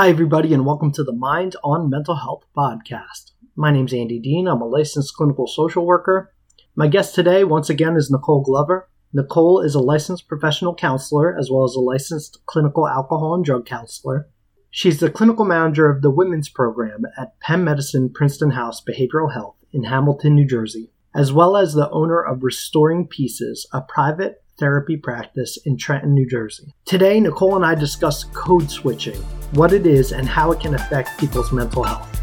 Hi, 0.00 0.08
everybody, 0.08 0.54
and 0.54 0.64
welcome 0.64 0.90
to 0.92 1.04
the 1.04 1.12
Mind 1.12 1.56
on 1.62 1.90
Mental 1.90 2.16
Health 2.16 2.46
podcast. 2.56 3.32
My 3.54 3.70
name's 3.70 3.92
Andy 3.92 4.18
Dean. 4.18 4.48
I'm 4.48 4.62
a 4.62 4.66
licensed 4.66 5.14
clinical 5.14 5.46
social 5.46 5.84
worker. 5.84 6.32
My 6.74 6.86
guest 6.88 7.14
today, 7.14 7.44
once 7.44 7.68
again, 7.68 7.98
is 7.98 8.10
Nicole 8.10 8.40
Glover. 8.40 8.88
Nicole 9.12 9.60
is 9.60 9.74
a 9.74 9.78
licensed 9.78 10.26
professional 10.26 10.74
counselor 10.74 11.36
as 11.38 11.50
well 11.50 11.64
as 11.64 11.74
a 11.74 11.80
licensed 11.80 12.38
clinical 12.46 12.88
alcohol 12.88 13.34
and 13.34 13.44
drug 13.44 13.66
counselor. 13.66 14.30
She's 14.70 15.00
the 15.00 15.10
clinical 15.10 15.44
manager 15.44 15.90
of 15.90 16.00
the 16.00 16.10
women's 16.10 16.48
program 16.48 17.02
at 17.18 17.38
Penn 17.40 17.62
Medicine 17.62 18.08
Princeton 18.08 18.52
House 18.52 18.82
Behavioral 18.82 19.34
Health 19.34 19.56
in 19.70 19.84
Hamilton, 19.84 20.34
New 20.34 20.46
Jersey, 20.46 20.90
as 21.14 21.30
well 21.30 21.58
as 21.58 21.74
the 21.74 21.90
owner 21.90 22.22
of 22.22 22.42
Restoring 22.42 23.06
Pieces, 23.06 23.68
a 23.70 23.82
private 23.82 24.42
therapy 24.60 24.96
practice 24.98 25.58
in 25.64 25.78
Trenton, 25.78 26.14
New 26.14 26.28
Jersey. 26.28 26.74
Today, 26.84 27.18
Nicole 27.18 27.56
and 27.56 27.64
I 27.64 27.74
discuss 27.74 28.24
code 28.24 28.70
switching, 28.70 29.16
what 29.52 29.72
it 29.72 29.86
is, 29.86 30.12
and 30.12 30.28
how 30.28 30.52
it 30.52 30.60
can 30.60 30.74
affect 30.74 31.18
people's 31.18 31.50
mental 31.50 31.82
health. 31.82 32.20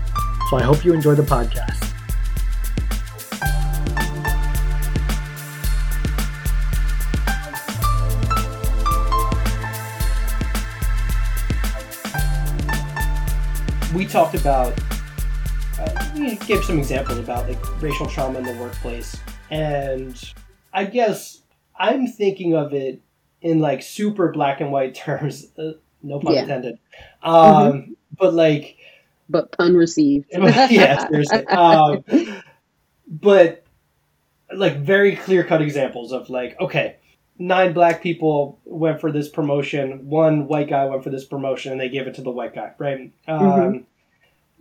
So 0.49 0.57
I 0.57 0.61
hope 0.61 0.85
you 0.85 0.93
enjoy 0.93 1.15
the 1.15 1.23
podcast. 1.23 1.83
We 13.95 14.05
talked 14.05 14.35
about, 14.35 14.79
uh, 15.79 16.35
gave 16.45 16.63
some 16.63 16.77
examples 16.77 17.17
about 17.17 17.49
like 17.49 17.81
racial 17.81 18.05
trauma 18.05 18.37
in 18.37 18.45
the 18.45 18.53
workplace, 18.53 19.17
and 19.49 20.15
I 20.71 20.85
guess 20.85 21.41
I'm 21.79 22.07
thinking 22.07 22.55
of 22.55 22.73
it 22.73 23.01
in 23.41 23.59
like 23.59 23.81
super 23.81 24.31
black 24.31 24.61
and 24.61 24.71
white 24.71 24.95
terms. 25.05 25.47
Uh, 25.57 25.73
no 26.03 26.19
pun 26.19 26.33
Yeah. 26.33 26.41
intended. 26.41 26.79
Um, 27.23 27.95
But 28.17 28.33
like, 28.33 28.77
but 29.29 29.51
pun 29.57 29.75
received. 29.75 30.27
yeah, 30.31 31.07
seriously. 31.07 31.45
Um, 31.51 32.03
but 33.07 33.63
like 34.53 34.77
very 34.77 35.15
clear 35.15 35.43
cut 35.43 35.61
examples 35.61 36.11
of 36.11 36.29
like, 36.29 36.59
okay, 36.59 36.95
nine 37.37 37.73
black 37.73 38.01
people 38.01 38.59
went 38.65 39.01
for 39.01 39.11
this 39.11 39.27
promotion, 39.29 40.07
one 40.09 40.47
white 40.47 40.69
guy 40.69 40.85
went 40.85 41.03
for 41.03 41.09
this 41.09 41.25
promotion, 41.25 41.71
and 41.73 41.81
they 41.81 41.89
gave 41.89 42.07
it 42.07 42.15
to 42.15 42.21
the 42.21 42.31
white 42.31 42.55
guy, 42.55 42.71
right? 42.77 43.11
Um, 43.27 43.39
Mhm. 43.39 43.83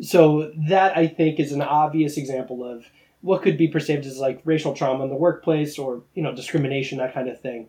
So 0.02 0.52
that 0.68 0.96
I 0.96 1.06
think 1.06 1.40
is 1.40 1.52
an 1.52 1.62
obvious 1.62 2.16
example 2.18 2.62
of 2.64 2.84
what 3.26 3.42
could 3.42 3.58
be 3.58 3.66
perceived 3.66 4.06
as 4.06 4.18
like 4.18 4.40
racial 4.44 4.72
trauma 4.72 5.02
in 5.02 5.10
the 5.10 5.16
workplace 5.16 5.78
or 5.78 6.04
you 6.14 6.22
know 6.22 6.32
discrimination, 6.32 6.98
that 6.98 7.12
kind 7.12 7.28
of 7.28 7.40
thing. 7.40 7.68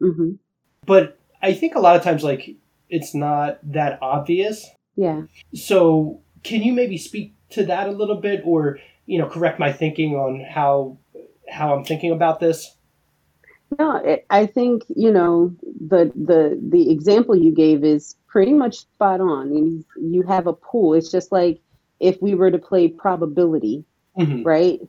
hmm 0.00 0.32
But 0.84 1.18
I 1.40 1.54
think 1.54 1.76
a 1.76 1.80
lot 1.80 1.94
of 1.94 2.02
times 2.02 2.24
like 2.24 2.56
it's 2.90 3.14
not 3.14 3.60
that 3.62 4.00
obvious. 4.02 4.68
Yeah. 4.96 5.22
So 5.54 6.20
can 6.42 6.62
you 6.62 6.72
maybe 6.72 6.98
speak 6.98 7.32
to 7.50 7.64
that 7.66 7.88
a 7.88 7.92
little 7.92 8.16
bit, 8.16 8.42
or 8.44 8.80
you 9.06 9.18
know, 9.18 9.28
correct 9.28 9.60
my 9.60 9.72
thinking 9.72 10.16
on 10.16 10.44
how 10.44 10.98
how 11.48 11.74
I'm 11.74 11.84
thinking 11.84 12.10
about 12.10 12.40
this? 12.40 12.74
No, 13.78 13.96
it, 13.96 14.26
I 14.30 14.46
think 14.46 14.82
you 14.88 15.12
know 15.12 15.54
the 15.62 16.10
the 16.16 16.58
the 16.60 16.90
example 16.90 17.36
you 17.36 17.52
gave 17.52 17.84
is 17.84 18.16
pretty 18.26 18.52
much 18.52 18.78
spot 18.78 19.20
on. 19.20 19.54
You, 19.54 19.84
you 20.00 20.22
have 20.22 20.48
a 20.48 20.52
pool. 20.52 20.94
It's 20.94 21.12
just 21.12 21.30
like 21.30 21.60
if 22.00 22.20
we 22.20 22.34
were 22.34 22.50
to 22.50 22.58
play 22.58 22.88
probability, 22.88 23.84
Mhm. 24.18 24.44
right? 24.44 24.80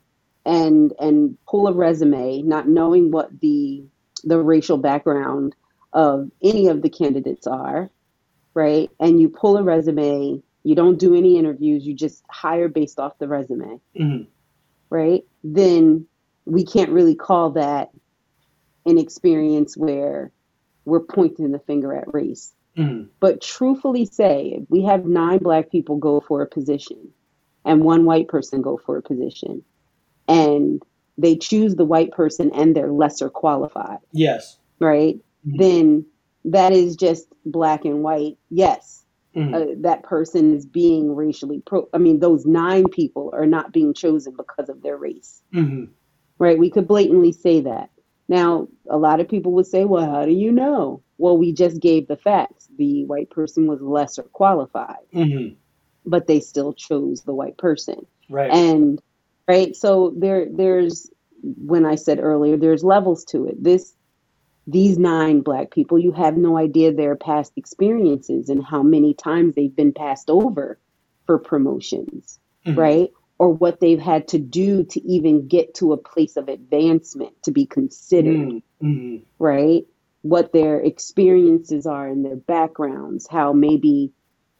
And 0.45 0.93
and 0.99 1.37
pull 1.47 1.67
a 1.67 1.73
resume, 1.73 2.41
not 2.41 2.67
knowing 2.67 3.11
what 3.11 3.39
the 3.39 3.83
the 4.23 4.39
racial 4.41 4.77
background 4.77 5.55
of 5.93 6.29
any 6.41 6.67
of 6.67 6.81
the 6.81 6.89
candidates 6.89 7.47
are, 7.47 7.89
right? 8.53 8.89
And 8.99 9.19
you 9.21 9.29
pull 9.29 9.57
a 9.57 9.63
resume. 9.63 10.41
You 10.63 10.75
don't 10.75 10.99
do 10.99 11.15
any 11.15 11.37
interviews. 11.37 11.85
You 11.85 11.93
just 11.93 12.23
hire 12.29 12.67
based 12.67 12.99
off 12.99 13.17
the 13.19 13.27
resume. 13.27 13.79
Mhm. 13.95 14.27
right? 14.91 15.23
Then 15.43 16.07
we 16.45 16.65
can't 16.65 16.89
really 16.89 17.13
call 17.13 17.51
that 17.51 17.91
an 18.87 18.97
experience 18.97 19.77
where 19.77 20.31
we're 20.85 21.01
pointing 21.01 21.51
the 21.51 21.59
finger 21.59 21.93
at 21.93 22.11
race. 22.11 22.53
Mhm. 22.75 23.09
But 23.19 23.39
truthfully 23.41 24.05
say, 24.05 24.57
if 24.61 24.69
we 24.69 24.81
have 24.83 25.05
nine 25.05 25.39
black 25.39 25.69
people 25.69 25.97
go 25.97 26.19
for 26.21 26.41
a 26.41 26.47
position 26.47 27.13
and 27.69 27.83
one 27.85 28.05
white 28.05 28.27
person 28.27 28.61
go 28.61 28.77
for 28.77 28.97
a 28.97 29.03
position, 29.03 29.63
and 30.27 30.81
they 31.17 31.37
choose 31.37 31.75
the 31.75 31.85
white 31.85 32.11
person 32.11 32.51
and 32.53 32.75
they're 32.75 32.91
lesser 32.91 33.29
qualified, 33.29 33.99
Yes. 34.13 34.57
right? 34.79 35.19
Mhm. 35.47 35.57
Then 35.59 36.05
that 36.45 36.73
is 36.73 36.95
just 36.97 37.27
black 37.45 37.85
and 37.85 38.03
white. 38.03 38.37
Yes, 38.49 39.05
Mhm. 39.35 39.53
uh, 39.55 39.75
that 39.81 40.03
person 40.03 40.55
is 40.55 40.65
being 40.65 41.15
racially 41.15 41.61
pro. 41.65 41.87
I 41.93 41.99
mean, 41.99 42.19
those 42.19 42.45
nine 42.45 42.85
people 42.89 43.29
are 43.33 43.45
not 43.45 43.73
being 43.73 43.93
chosen 43.93 44.35
because 44.35 44.69
of 44.69 44.81
their 44.81 44.97
race 44.97 45.43
Mhm. 45.53 45.89
right? 46.39 46.57
We 46.59 46.69
could 46.71 46.87
blatantly 46.87 47.33
say 47.33 47.61
that. 47.61 47.89
Now, 48.29 48.67
a 48.89 48.97
lot 48.97 49.19
of 49.19 49.27
people 49.27 49.53
would 49.53 49.67
say, 49.67 49.85
well, 49.85 50.09
how 50.09 50.25
do 50.25 50.31
you 50.31 50.51
know? 50.51 51.03
Well, 51.17 51.37
we 51.37 51.51
just 51.51 51.81
gave 51.81 52.07
the 52.07 52.15
facts. 52.17 52.67
The 52.77 53.05
white 53.05 53.29
person 53.29 53.67
was 53.67 53.81
lesser 53.81 54.23
qualified, 54.23 55.05
Mhm. 55.13 55.55
But 56.05 56.27
they 56.27 56.39
still 56.39 56.73
chose 56.73 57.21
the 57.23 57.33
white 57.33 57.57
person. 57.57 58.05
Right. 58.29 58.51
And 58.51 59.01
right, 59.47 59.75
so 59.75 60.13
there 60.17 60.47
there's 60.51 61.09
when 61.41 61.85
I 61.85 61.95
said 61.95 62.19
earlier, 62.19 62.57
there's 62.57 62.83
levels 62.83 63.23
to 63.25 63.45
it. 63.47 63.63
This 63.63 63.95
these 64.67 64.97
nine 64.99 65.41
black 65.41 65.71
people, 65.71 65.97
you 65.97 66.11
have 66.11 66.37
no 66.37 66.57
idea 66.57 66.91
their 66.93 67.15
past 67.15 67.53
experiences 67.55 68.49
and 68.49 68.63
how 68.63 68.83
many 68.83 69.13
times 69.15 69.55
they've 69.55 69.75
been 69.75 69.93
passed 69.93 70.29
over 70.29 70.77
for 71.25 71.39
promotions 71.39 72.39
Mhm. 72.65 72.77
right? 72.77 73.09
Or 73.39 73.49
what 73.49 73.79
they've 73.79 73.99
had 73.99 74.27
to 74.29 74.37
do 74.39 74.83
to 74.83 75.01
even 75.07 75.47
get 75.47 75.73
to 75.75 75.93
a 75.93 75.97
place 75.97 76.35
of 76.35 76.49
advancement 76.49 77.41
to 77.43 77.51
be 77.51 77.65
considered, 77.65 78.35
Mhm. 78.49 78.61
Mhm. 78.83 79.21
right? 79.39 79.87
What 80.23 80.51
their 80.51 80.79
experiences 80.81 81.85
are 81.85 82.07
and 82.07 82.25
their 82.25 82.35
backgrounds, 82.35 83.27
how 83.27 83.53
maybe 83.53 84.11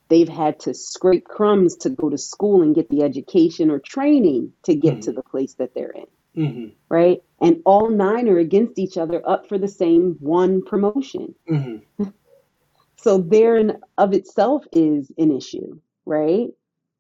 they've 0.10 0.30
had 0.30 0.60
to 0.62 0.74
scrape 0.74 1.26
crumbs 1.26 1.78
to 1.78 1.90
go 1.90 2.10
to 2.10 2.18
school 2.18 2.62
and 2.64 2.76
get 2.76 2.90
the 2.90 3.04
education 3.04 3.70
or 3.72 3.80
training 3.80 4.52
to 4.64 4.76
get 4.76 5.02
to 5.04 5.12
the 5.12 5.24
place 5.24 5.54
that 5.56 5.74
they're 5.74 5.92
in, 5.92 6.08
Mhm. 6.36 6.72
right? 6.90 7.24
And 7.42 7.62
all 7.66 7.90
nine 7.90 8.28
are 8.28 8.40
against 8.40 8.80
each 8.80 8.98
other 8.98 9.22
up 9.28 9.48
for 9.48 9.58
the 9.58 9.68
same 9.68 10.18
one 10.20 10.62
promotion. 10.64 11.36
Mhm. 11.48 11.82
So 12.98 13.20
there 13.20 13.56
in 13.56 13.78
of 13.98 14.14
itself 14.14 14.66
is 14.74 15.10
an 15.18 15.32
issue, 15.32 15.80
right? 16.06 16.50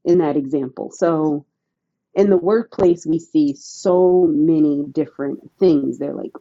In 0.05 0.19
that 0.19 0.37
example. 0.37 0.91
So 0.91 1.45
in 2.13 2.29
the 2.29 2.37
workplace 2.37 3.05
we 3.05 3.19
see 3.19 3.53
so 3.55 4.25
many 4.29 4.85
different 4.91 5.39
things. 5.59 5.97
They're 5.97 6.13
like 6.13 6.31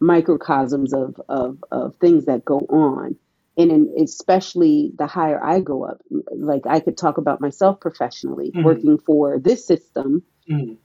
microcosms 0.00 0.92
of 0.92 1.20
of, 1.28 1.62
of 1.72 1.96
things 1.96 2.26
that 2.26 2.44
go 2.44 2.58
on. 2.70 3.16
And 3.58 3.70
in, 3.72 3.94
especially 4.02 4.92
the 4.98 5.06
higher 5.06 5.42
I 5.44 5.60
go 5.60 5.84
up, 5.84 6.00
like 6.36 6.66
I 6.66 6.80
could 6.80 6.96
talk 6.96 7.18
about 7.18 7.40
myself 7.40 7.80
professionally, 7.80 8.54
Mhm. 8.54 8.62
working 8.62 8.98
for 8.98 9.38
this 9.38 9.66
system. 9.66 10.24
Mhm. 10.48 10.78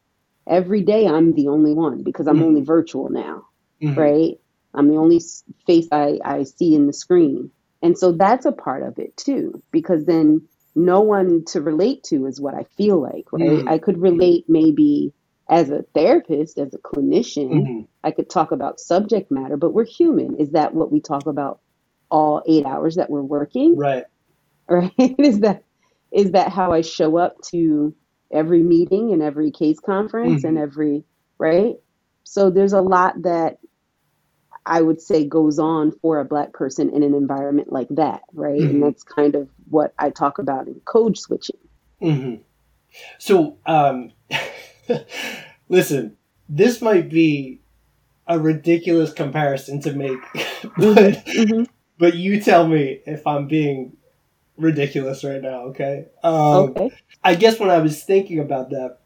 Every 0.47 0.83
day, 0.83 1.07
I'm 1.07 1.33
the 1.33 1.49
only 1.49 1.75
one 1.75 2.03
because 2.03 2.27
I'm 2.27 2.41
Mhm. 2.41 2.43
only 2.43 2.63
virtual 2.63 3.09
now, 3.11 3.45
Mhm. 3.83 3.97
right? 3.97 4.41
I'm 4.75 4.89
the 4.89 4.97
only 4.97 5.21
face 5.67 5.89
I, 5.93 6.19
I 6.25 6.45
see 6.45 6.75
in 6.75 6.87
the 6.87 6.93
screen. 6.93 7.51
And 7.83 7.99
so 7.99 8.13
that's 8.13 8.47
a 8.47 8.53
part 8.53 8.83
of 8.83 8.99
it 8.99 9.17
too, 9.17 9.63
because 9.73 10.05
then 10.05 10.49
no 10.75 11.01
one 11.01 11.45
to 11.47 11.61
relate 11.61 12.05
to 12.05 12.27
is 12.27 12.41
what 12.41 12.55
I 12.55 12.65
feel 12.77 13.01
like, 13.01 13.27
right? 13.33 13.63
Mhm. 13.63 13.69
I 13.69 13.79
could 13.79 13.99
relate 14.01 14.45
maybe 14.49 15.13
as 15.49 15.71
a 15.71 15.83
therapist, 15.95 16.59
as 16.59 16.75
a 16.75 16.79
clinician, 16.79 17.51
Mhm. 17.53 17.89
I 18.05 18.11
could 18.11 18.31
talk 18.31 18.53
about 18.53 18.81
subject 18.81 19.31
matter, 19.31 19.57
but 19.57 19.73
we're 19.73 19.85
human. 19.87 20.37
Is 20.37 20.53
that 20.53 20.75
what 20.75 20.93
we 20.93 21.01
talk 21.01 21.27
about 21.27 21.61
all 22.11 22.43
eight 22.47 22.67
hours 22.67 22.97
that 22.97 23.11
we're 23.11 23.23
working? 23.23 23.77
Right. 23.77 24.05
Right? 24.69 24.93
is 25.19 25.41
that 25.41 25.65
is 26.13 26.33
that 26.33 26.51
how 26.53 26.73
I 26.73 26.81
show 26.83 27.17
up 27.19 27.41
to 27.51 27.95
every 28.33 28.63
meeting 28.63 29.13
and 29.13 29.23
every 29.23 29.51
case 29.51 29.81
conference 29.81 30.45
and 30.45 30.59
every 30.59 31.05
right? 31.39 31.77
So 32.25 32.51
there's 32.51 32.73
a 32.73 32.81
lot 32.83 33.23
that 33.23 33.59
I 34.67 34.83
would 34.83 35.01
say 35.01 35.27
goes 35.27 35.59
on 35.59 35.93
for 36.03 36.21
a 36.21 36.25
black 36.27 36.53
person 36.53 36.91
in 36.91 37.03
an 37.05 37.15
environment 37.15 37.73
like 37.73 37.89
that, 37.91 38.23
right? 38.35 38.63
Mhm. 38.63 38.71
And 38.71 38.83
that's 38.83 39.05
kind 39.05 39.37
of 39.37 39.49
what 39.71 39.95
I 39.99 40.11
talk 40.11 40.39
about 40.39 40.69
in 40.69 40.81
code 40.87 41.19
switching. 41.19 41.59
hmm 42.01 42.35
So, 43.19 43.59
um, 43.67 44.13
listen, 45.69 46.17
this 46.49 46.81
might 46.83 47.09
be 47.09 47.61
a 48.27 48.39
ridiculous 48.39 49.13
comparison 49.13 49.81
to 49.83 49.93
make, 49.93 50.21
but 50.77 51.27
Mm-hmm. 51.37 51.65
but 51.99 52.15
you 52.15 52.41
tell 52.41 52.67
me 52.67 53.01
if 53.07 53.27
I'm 53.27 53.47
being 53.49 53.97
ridiculous 54.57 55.25
right 55.25 55.43
now. 55.43 55.65
Okay. 55.69 56.07
Um, 56.23 56.77
Okay. 56.77 56.91
I 57.25 57.35
guess 57.35 57.59
when 57.59 57.71
I 57.71 57.79
was 57.79 58.03
thinking 58.05 58.41
about 58.41 58.71
that, 58.71 58.99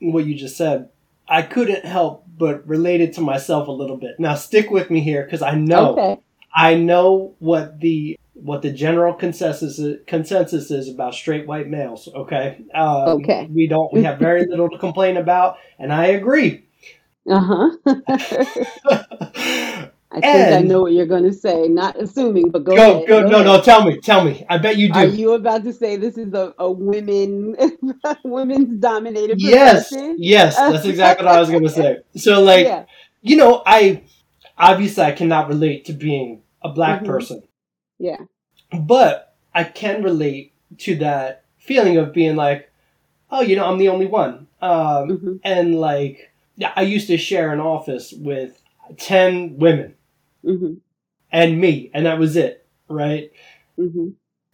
what 0.00 0.26
you 0.26 0.34
just 0.34 0.56
said, 0.56 0.88
I 1.28 1.42
couldn't 1.42 1.84
help 1.84 2.24
but 2.38 2.66
relate 2.66 3.00
it 3.00 3.14
to 3.14 3.20
myself 3.20 3.68
a 3.68 3.72
little 3.72 3.96
bit. 3.96 4.18
Now 4.18 4.34
stick 4.34 4.70
with 4.70 4.90
me 4.90 5.00
here 5.00 5.24
because 5.24 5.42
I 5.42 5.54
know 5.54 5.98
Okay. 5.98 6.18
I 6.54 6.74
know 6.74 7.34
what 7.38 7.80
the 7.80 8.18
what 8.34 8.62
the 8.62 8.70
general 8.72 9.14
consensus 9.14 9.78
is, 9.78 9.98
consensus 10.06 10.70
is 10.70 10.88
about 10.88 11.14
straight 11.14 11.46
white 11.46 11.68
males. 11.68 12.08
Okay. 12.14 12.64
Um, 12.74 13.22
Okay. 13.22 13.48
We 13.52 13.66
don't. 13.68 13.92
We 13.92 14.02
have 14.02 14.18
very 14.18 14.46
little 14.46 14.70
to 14.70 14.78
complain 14.78 15.16
about, 15.16 15.56
and 15.78 15.92
I 15.92 16.06
agree. 16.08 16.64
Uh 17.28 17.40
huh. 17.84 17.94
I 20.16 20.22
think 20.22 20.52
I 20.52 20.62
know 20.62 20.82
what 20.82 20.92
you're 20.92 21.06
going 21.06 21.24
to 21.24 21.32
say. 21.34 21.68
Not 21.68 22.00
assuming, 22.00 22.50
but 22.50 22.64
go, 22.64 22.76
go 22.76 22.82
ahead. 22.82 23.06
go. 23.06 23.22
go 23.22 23.28
no 23.28 23.40
ahead. 23.40 23.44
no. 23.44 23.60
Tell 23.62 23.84
me 23.84 24.00
tell 24.00 24.24
me. 24.24 24.44
I 24.48 24.58
bet 24.58 24.76
you 24.78 24.92
do. 24.92 25.00
Are 25.00 25.04
you 25.06 25.32
about 25.32 25.64
to 25.64 25.72
say 25.72 25.96
this 25.96 26.18
is 26.18 26.34
a, 26.34 26.54
a 26.58 26.70
women 26.70 27.56
women's 28.24 28.78
dominated 28.80 29.40
yes 29.40 29.42
profession? 29.42 30.16
yes. 30.16 30.62
That's 30.66 30.86
exactly 30.86 31.26
what 31.26 31.36
I 31.36 31.40
was 31.40 31.50
gonna 31.50 31.68
say. 31.70 31.98
So 32.16 32.42
like 32.42 32.66
yeah. 32.66 32.84
you 33.22 33.36
know 33.36 33.62
I 33.66 34.04
obviously 34.58 35.04
I 35.04 35.12
cannot 35.12 35.48
relate 35.48 35.86
to 35.86 35.92
being 35.94 36.42
a 36.62 36.68
black 36.70 37.02
Mhm. 37.02 37.06
person. 37.06 37.42
Yeah. 37.98 38.24
but 38.72 39.36
I 39.54 39.64
can 39.64 40.02
relate 40.02 40.52
to 40.78 40.96
that 40.96 41.44
feeling 41.58 41.98
of 41.98 42.12
being 42.14 42.36
like, 42.36 42.70
oh, 43.30 43.42
you 43.42 43.56
know, 43.56 43.66
I'm 43.66 43.78
the 43.78 43.88
only 43.88 44.06
one. 44.06 44.48
Um, 44.62 45.18
hmm 45.18 45.36
and 45.44 45.76
like, 45.80 46.32
I 46.76 46.82
used 46.82 47.08
to 47.08 47.18
share 47.18 47.52
an 47.52 47.60
office 47.60 48.12
with 48.12 48.62
10 48.98 49.58
women 49.58 49.95
hmm 50.46 50.80
and 51.32 51.60
me, 51.60 51.90
and 51.94 52.06
that 52.06 52.18
was 52.18 52.36
it, 52.36 52.66
right? 52.88 53.30
hmm 53.78 54.08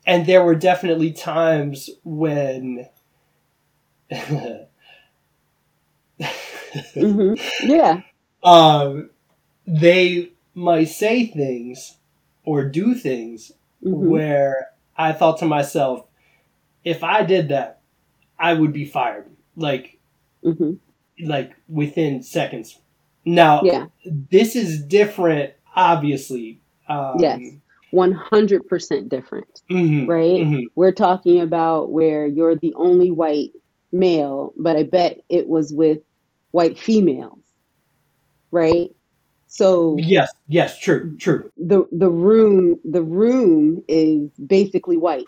And 0.07 0.27
there 0.27 0.45
were 0.45 0.55
definitely 0.57 1.13
times 1.13 1.91
when. 2.05 2.89
hmm 7.01 7.35
Yeah. 7.63 8.03
um, 8.45 9.11
they 9.67 10.33
might 10.55 10.87
say 10.89 11.27
things 11.27 11.99
or 12.45 12.65
do 12.69 12.95
things 12.95 13.53
hmm 13.83 14.19
where 14.19 14.69
I 14.97 15.13
thought 15.13 15.39
to 15.41 15.47
myself, 15.47 16.07
if 16.85 17.05
I 17.05 17.23
did 17.25 17.49
that, 17.51 17.81
I 18.39 18.55
would 18.55 18.73
be 18.73 18.85
fired. 18.87 19.31
Like, 19.57 19.99
hmm 20.45 20.75
like 21.21 21.53
within 21.69 22.23
seconds. 22.23 22.79
Now, 23.25 23.67
Yeah. 23.67 23.87
this 24.05 24.57
is 24.57 24.83
different, 24.83 25.55
obviously. 25.75 26.61
Um, 26.89 27.19
Yes. 27.21 27.41
One 27.91 28.13
hundred 28.13 28.67
percent 28.69 29.09
different, 29.09 29.63
mhm, 29.71 30.07
right? 30.07 30.47
mhm. 30.47 30.65
We're 30.75 30.93
talking 30.93 31.41
about 31.41 31.91
where 31.93 32.27
you're 32.27 32.57
the 32.57 32.75
only 32.75 33.11
white 33.11 33.51
male, 33.93 34.55
but 34.57 34.77
I 34.77 34.85
bet 34.85 35.21
it 35.29 35.47
was 35.49 35.73
with 35.73 35.99
white 36.53 36.79
females, 36.79 37.41
right? 38.51 38.91
So 39.47 39.97
Yes, 39.99 40.31
yes, 40.49 40.79
true, 40.79 41.17
true. 41.19 41.51
the 41.57 41.87
the 41.93 42.11
room 42.11 42.81
the 42.85 43.03
room 43.03 43.83
is 43.89 44.31
basically 44.39 44.97
white, 44.97 45.27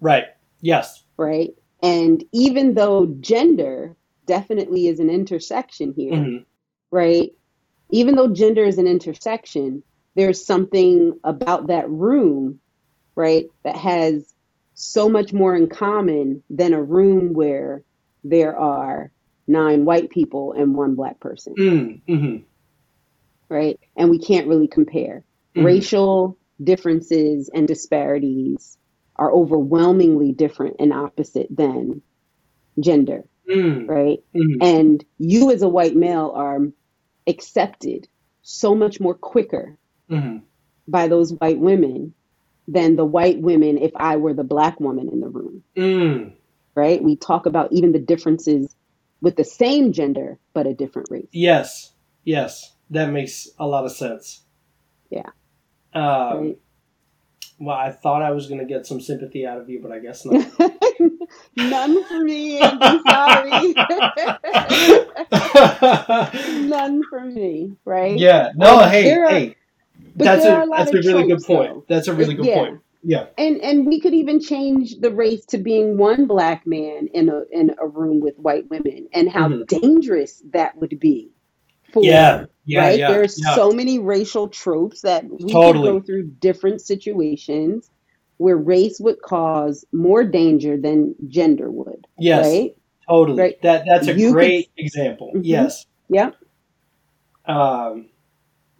Right. 0.00 0.26
Yes. 0.60 1.04
right? 1.16 1.50
And 1.82 2.24
even 2.32 2.74
though 2.74 3.06
gender 3.20 3.96
definitely 4.26 4.88
is 4.88 5.00
an 5.00 5.10
intersection 5.10 5.94
here, 5.96 6.12
mhm, 6.16 6.44
right? 6.90 7.30
Even 7.90 8.16
though 8.16 8.32
gender 8.32 8.64
is 8.64 8.78
an 8.78 8.86
intersection, 8.86 9.82
there's 10.16 10.44
something 10.44 11.18
about 11.24 11.68
that 11.68 11.88
room, 11.90 12.60
right, 13.16 13.46
that 13.64 13.76
has 13.76 14.32
so 14.74 15.08
much 15.08 15.32
more 15.32 15.54
in 15.54 15.68
common 15.68 16.42
than 16.50 16.72
a 16.72 16.82
room 16.82 17.32
where 17.32 17.82
there 18.24 18.56
are 18.58 19.12
nine 19.46 19.84
white 19.84 20.10
people 20.10 20.52
and 20.52 20.74
one 20.74 20.94
black 20.94 21.20
person, 21.20 21.54
mm, 21.58 22.02
mhm, 22.08 22.44
right? 23.50 23.78
And 23.96 24.10
we 24.10 24.18
can't 24.18 24.48
really 24.48 24.68
compare. 24.68 25.24
mhm. 25.56 25.64
Racial 25.64 26.38
differences 26.62 27.50
and 27.52 27.66
disparities 27.68 28.76
are 29.16 29.32
overwhelmingly 29.32 30.32
different 30.32 30.76
and 30.78 30.92
opposite 30.92 31.48
than 31.50 32.02
gender, 32.80 33.24
Mm, 33.48 33.88
right? 33.88 34.18
mhm. 34.34 34.58
And 34.60 35.04
you 35.18 35.50
as 35.50 35.62
a 35.62 35.68
white 35.68 35.96
male 35.96 36.32
are 36.34 36.60
accepted 37.26 38.08
so 38.42 38.74
much 38.74 39.00
more 39.00 39.14
quicker 39.14 39.78
Mhm. 40.10 40.42
by 40.88 41.08
those 41.08 41.32
white 41.34 41.58
women 41.58 42.14
than 42.68 42.96
the 42.96 43.04
white 43.04 43.40
women 43.40 43.78
if 43.78 43.92
I 43.96 44.16
were 44.16 44.34
the 44.34 44.44
black 44.44 44.80
woman 44.80 45.08
in 45.08 45.20
the 45.20 45.28
room, 45.28 45.62
Mm. 45.76 46.32
right? 46.74 47.02
We 47.02 47.16
talk 47.16 47.46
about 47.46 47.72
even 47.72 47.92
the 47.92 47.98
differences 47.98 48.74
with 49.20 49.36
the 49.36 49.44
same 49.44 49.92
gender 49.92 50.38
but 50.52 50.66
a 50.66 50.74
different 50.74 51.10
race. 51.10 51.28
Yes, 51.32 51.92
yes, 52.24 52.74
that 52.90 53.12
makes 53.12 53.48
a 53.58 53.66
lot 53.66 53.84
of 53.84 53.92
sense. 53.92 54.42
Yeah. 55.10 55.30
Um, 55.94 56.38
Right? 56.40 56.58
Well, 57.60 57.76
I 57.76 57.92
thought 57.92 58.22
I 58.22 58.32
was 58.32 58.48
going 58.48 58.58
to 58.60 58.66
get 58.66 58.84
some 58.86 59.00
sympathy 59.00 59.46
out 59.46 59.58
of 59.60 59.70
you, 59.70 59.80
but 59.80 59.92
I 59.92 60.00
guess 60.00 60.24
not. 60.26 60.44
None 61.56 62.04
for 62.04 62.20
me, 62.20 62.58
Andy, 62.58 63.00
sorry. 63.08 63.74
None 66.68 67.02
for 67.08 67.20
me, 67.20 67.76
right? 67.84 68.18
yeah. 68.18 68.50
No. 68.56 68.80
Um, 68.80 68.90
Hey. 68.90 69.12
are- 69.12 69.28
hey. 69.28 69.56
but 70.16 70.24
That's 70.24 70.44
a 70.44 70.62
a 70.62 70.66
that's 70.68 70.92
a 70.94 70.98
really 71.08 71.26
good 71.28 71.42
point. 71.42 71.72
though. 71.74 71.84
That's 71.88 72.08
a 72.08 72.14
really 72.14 72.34
good 72.34 72.46
Yeah. 72.46 72.54
point. 72.58 72.80
Yeah. 73.02 73.26
And 73.38 73.60
and 73.60 73.86
we 73.86 74.00
could 74.00 74.14
even 74.14 74.40
change 74.40 74.96
the 75.00 75.10
race 75.10 75.44
to 75.46 75.58
being 75.58 75.96
one 75.98 76.26
black 76.26 76.66
man 76.66 77.08
in 77.12 77.28
a 77.28 77.42
in 77.52 77.74
a 77.80 77.86
room 77.86 78.20
with 78.20 78.38
white 78.38 78.68
women 78.70 79.08
and 79.12 79.28
how 79.28 79.48
Mhm. 79.48 79.66
dangerous 79.66 80.42
that 80.52 80.76
would 80.78 80.98
be. 80.98 81.30
For, 81.92 82.02
Yeah. 82.02 82.46
Yeah. 82.64 82.80
right? 82.80 82.98
Yeah. 82.98 83.12
There's 83.12 83.38
yeah. 83.40 83.54
so 83.54 83.70
many 83.70 83.98
racial 83.98 84.48
tropes 84.48 85.02
that 85.02 85.24
we 85.28 85.52
Totally. 85.52 85.86
could 85.88 85.92
go 85.92 86.00
through 86.00 86.30
different 86.40 86.80
situations 86.80 87.90
where 88.38 88.56
race 88.56 88.98
would 89.00 89.20
cause 89.22 89.84
more 89.92 90.24
danger 90.24 90.76
than 90.76 91.14
gender 91.28 91.70
would. 91.70 92.06
yes. 92.18 92.46
Right? 92.46 92.76
Totally. 93.08 93.38
Right. 93.42 93.62
That 93.62 93.84
that's 93.86 94.08
a 94.08 94.18
You 94.18 94.28
could- 94.28 94.32
great 94.34 94.70
example. 94.76 95.32
Mhm. 95.34 95.40
Yes. 95.44 95.86
Yeah. 96.08 96.30
Um. 97.46 98.06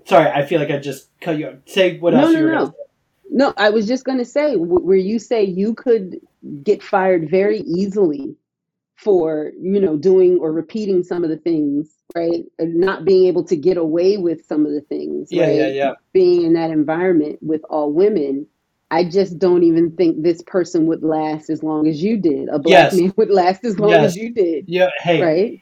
Sorry, 0.07 0.29
I 0.31 0.45
feel 0.45 0.61
like 0.61 0.71
I 0.71 0.79
just 0.79 1.09
cut 1.21 1.39
you. 1.39 1.47
off. 1.49 1.55
Say 1.67 1.99
what 1.99 2.13
No, 2.15 2.21
else 2.21 2.33
no, 2.33 2.39
you 2.39 2.45
were 2.47 2.53
no. 2.53 2.75
No, 3.31 3.55
I 3.57 3.71
was 3.71 3.87
just 3.89 4.05
going 4.05 4.19
to 4.19 4.25
say 4.25 4.55
where 4.57 4.97
you 4.99 5.19
say 5.19 5.43
you 5.45 5.75
could 5.75 6.21
get 6.63 6.83
fired 6.83 7.29
very 7.31 7.61
easily 7.61 8.37
for, 8.97 9.51
you 9.61 9.81
know, 9.81 9.97
doing 9.97 10.39
or 10.41 10.53
repeating 10.53 11.03
some 11.03 11.25
of 11.25 11.31
the 11.31 11.39
things, 11.39 11.91
right? 12.15 12.45
And 12.59 12.77
not 12.77 13.05
being 13.05 13.27
able 13.27 13.43
to 13.45 13.57
get 13.57 13.77
away 13.77 14.19
with 14.19 14.45
some 14.47 14.67
of 14.67 14.73
the 14.73 14.83
things, 14.83 15.33
Yeah. 15.33 15.47
right? 15.47 15.57
Yeah. 15.57 15.67
Yeah. 15.69 15.93
Being 16.13 16.43
in 16.43 16.53
that 16.53 16.71
environment 16.71 17.39
with 17.43 17.63
all 17.71 17.91
women. 17.93 18.47
I 18.91 19.05
just 19.05 19.39
don't 19.39 19.63
even 19.65 19.91
think 19.93 20.23
this 20.23 20.43
person 20.43 20.87
would 20.87 21.03
last 21.03 21.51
as 21.51 21.63
long 21.63 21.87
as 21.89 22.03
you 22.03 22.17
did. 22.17 22.49
A 22.49 22.59
black 22.59 22.93
Yes. 22.93 23.01
man 23.01 23.13
would 23.17 23.31
last 23.31 23.65
as 23.65 23.79
long 23.79 23.91
Yes. 23.91 24.05
as 24.05 24.17
you 24.17 24.33
did, 24.33 24.65
Yeah. 24.69 24.91
Hey. 25.01 25.23
right? 25.23 25.61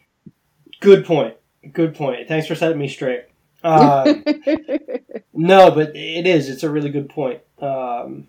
Good 0.81 1.05
point. 1.05 1.35
Good 1.73 1.95
point. 1.95 2.27
Thanks 2.29 2.47
for 2.47 2.55
setting 2.55 2.79
me 2.79 2.89
straight. 2.89 3.25
Um, 3.63 4.25
no, 5.33 5.71
but 5.71 5.95
it 5.95 6.27
is. 6.27 6.49
It's 6.49 6.65
a 6.65 6.71
really 6.71 6.91
good 6.91 7.09
point. 7.09 7.41
Um, 7.61 8.27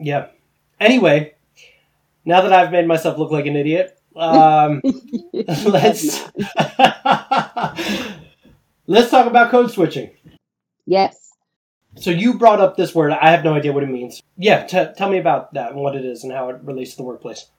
yeah. 0.00 0.26
Anyway, 0.80 1.34
now 2.24 2.40
that 2.40 2.52
I've 2.52 2.72
made 2.72 2.86
myself 2.88 3.18
look 3.18 3.30
like 3.30 3.46
an 3.46 3.54
idiot, 3.54 3.96
um, 4.16 4.82
let's 5.32 6.28
let's 8.86 9.10
talk 9.10 9.26
about 9.26 9.50
code 9.50 9.70
switching. 9.70 10.10
Yes. 10.86 11.29
So 12.00 12.10
you 12.10 12.34
brought 12.38 12.60
up 12.60 12.76
this 12.76 12.94
word. 12.94 13.12
I 13.12 13.30
have 13.32 13.44
no 13.44 13.54
idea 13.54 13.72
what 13.72 13.84
it 13.84 13.90
means. 13.90 14.20
Yeah, 14.38 14.66
t- 14.66 14.86
tell 14.96 15.10
me 15.10 15.18
about 15.18 15.54
that 15.54 15.72
and 15.72 15.80
what 15.80 15.96
it 15.96 16.04
is 16.04 16.24
and 16.24 16.32
how 16.32 16.50
it 16.50 16.60
relates 16.62 16.92
to 16.92 16.98
the 16.98 17.04
workplace. 17.04 17.50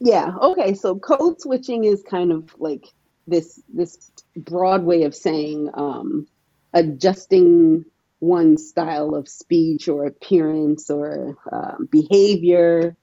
Yeah. 0.00 0.32
Okay. 0.40 0.74
So 0.74 0.98
code 0.98 1.40
switching 1.40 1.84
is 1.84 2.02
kind 2.08 2.32
of 2.32 2.54
like 2.58 2.84
this 3.26 3.60
this 3.72 4.10
broad 4.36 4.84
way 4.84 5.04
of 5.04 5.14
saying 5.14 5.70
um, 5.74 6.26
adjusting 6.74 7.84
one 8.20 8.56
style 8.58 9.14
of 9.14 9.28
speech 9.28 9.88
or 9.88 10.06
appearance 10.06 10.90
or 10.90 11.36
um, 11.52 11.88
behavior. 11.90 12.96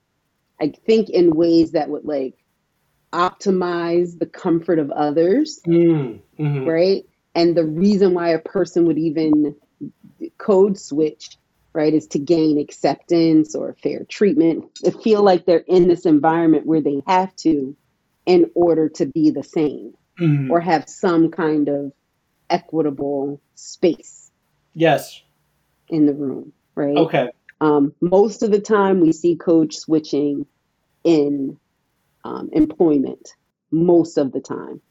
I 0.62 0.74
think 0.88 1.10
in 1.10 1.36
ways 1.36 1.74
that 1.74 1.89
would 1.89 2.05
like 2.05 2.36
optimize 3.13 4.17
the 4.20 4.25
comfort 4.27 4.79
of 4.79 4.91
others, 4.91 5.62
Mm, 5.67 6.22
hmm 6.38 6.65
right? 6.65 7.03
And 7.36 7.55
the 7.58 7.65
reason 7.65 8.13
why 8.15 8.29
a 8.29 8.39
person 8.39 8.86
would 8.88 9.00
even 9.00 9.55
code 10.38 10.78
switch, 10.78 11.38
right, 11.74 11.94
is 11.94 12.08
to 12.08 12.20
gain 12.20 12.60
acceptance 12.60 13.56
or 13.56 13.75
fair 13.82 14.06
treatment. 14.06 14.74
to 14.75 14.92
feel 14.92 15.24
like 15.24 15.46
they're 15.46 15.63
in 15.68 15.88
this 15.88 16.06
environment 16.06 16.66
where 16.66 16.82
they 16.82 17.01
have 17.08 17.36
to 17.38 17.75
in 18.25 18.50
order 18.56 18.90
to 18.90 19.06
be 19.06 19.32
the 19.32 19.44
same 19.44 19.94
hmm 20.18 20.51
or 20.51 20.60
have 20.60 20.88
some 20.90 21.32
kind 21.32 21.70
of 21.70 21.92
equitable 22.50 23.42
space 23.56 24.30
Yes. 24.74 25.22
in 25.90 26.06
the 26.06 26.13
room, 26.13 26.54
right? 26.75 26.98
Okay. 26.98 27.30
Um, 27.60 27.94
most 28.01 28.44
of 28.44 28.51
the 28.51 28.60
time, 28.60 29.00
we 29.00 29.12
see 29.12 29.36
code 29.36 29.74
switching 29.74 30.46
in 31.04 31.58
um, 32.24 32.50
employment. 32.54 33.30
Most 33.72 34.18
of 34.18 34.32
the 34.32 34.42
time, 34.42 34.82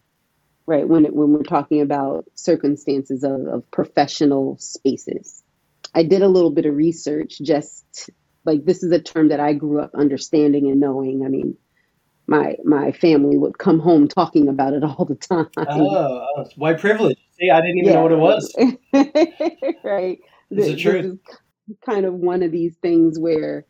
right? 0.71 0.89
When 0.89 1.05
it, 1.05 1.15
when 1.15 1.33
we're 1.33 1.43
talking 1.43 1.81
about 1.81 2.27
circumstances 2.37 3.25
of, 3.25 3.49
of 3.49 3.71
professional 3.73 4.57
spaces, 4.61 5.43
I 5.97 6.05
did 6.05 6.23
a 6.23 6.29
little 6.29 6.53
bit 6.53 6.65
of 6.65 6.77
research. 6.77 7.41
Just 7.43 8.09
like 8.45 8.65
this 8.65 8.85
is 8.85 8.93
a 8.93 9.03
term 9.03 9.31
that 9.31 9.41
I 9.41 9.53
grew 9.55 9.83
up 9.83 9.91
understanding 9.97 10.71
and 10.71 10.79
knowing. 10.79 11.25
I 11.27 11.29
mean, 11.29 11.57
my 12.29 12.55
my 12.65 12.93
family 12.93 13.37
would 13.37 13.59
come 13.59 13.81
home 13.81 14.07
talking 14.07 14.49
about 14.49 14.75
it 14.75 14.85
all 14.85 15.05
the 15.07 15.17
time. 15.17 15.49
Oh, 15.57 16.27
oh, 16.37 16.45
white 16.55 16.79
privilege. 16.79 17.19
See, 17.33 17.51
I 17.51 17.61
didn't 17.61 17.79
even 17.79 17.95
know 17.95 18.03
what 18.05 18.13
it 18.13 18.19
was. 18.19 18.55
right. 19.85 20.19
It's 20.53 20.67
the 20.69 20.77
Th- 20.77 20.83
truth. 20.83 21.03
This 21.03 21.13
is 21.13 21.19
kind 21.85 22.07
of 22.07 22.15
one 22.15 22.45
of 22.45 22.53
these 22.53 22.77
things 22.81 23.19
where 23.19 23.67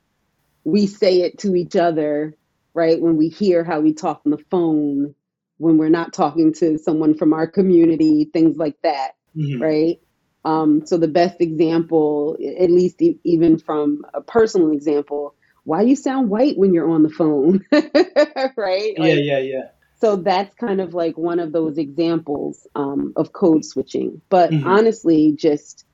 we 0.64 0.86
say 0.86 1.22
it 1.22 1.38
to 1.38 1.56
each 1.56 1.76
other, 1.76 2.36
right? 2.74 3.00
When 3.00 3.16
we 3.16 3.28
hear 3.28 3.64
how 3.64 3.80
we 3.80 3.94
talk 3.94 4.22
on 4.26 4.32
the 4.32 4.44
phone, 4.50 5.14
when 5.60 5.78
we're 5.78 5.90
not 5.90 6.14
talking 6.14 6.54
to 6.54 6.78
someone 6.78 7.16
from 7.16 7.34
our 7.34 7.48
community, 7.48 8.30
things 8.32 8.58
like 8.58 8.76
that, 8.84 9.12
Mhm. 9.34 9.60
right? 9.60 9.98
Um, 10.44 10.86
so 10.86 10.98
the 10.98 11.08
best 11.08 11.40
example, 11.42 12.38
at 12.60 12.70
least 12.72 13.02
e- 13.02 13.20
even 13.24 13.58
from 13.58 14.02
a 14.14 14.22
personal 14.22 14.72
example, 14.72 15.36
why 15.64 15.82
you 15.82 15.96
sound 15.96 16.30
white 16.30 16.58
when 16.58 16.74
you're 16.74 16.90
on 16.90 17.04
the 17.04 17.10
phone, 17.10 17.64
right? 18.58 18.94
Yeah, 18.96 18.98
Like, 18.98 19.22
yeah, 19.22 19.38
yeah. 19.40 19.70
so 20.00 20.16
that's 20.16 20.54
kind 20.56 20.80
of 20.80 20.94
like 20.94 21.18
one 21.18 21.40
of 21.40 21.52
those 21.52 21.78
examples 21.78 22.66
um, 22.76 23.14
of 23.16 23.32
code 23.32 23.64
switching. 23.64 24.22
But 24.30 24.56
Mhm. 24.56 24.62
honestly, 24.62 25.34
just 25.38 25.84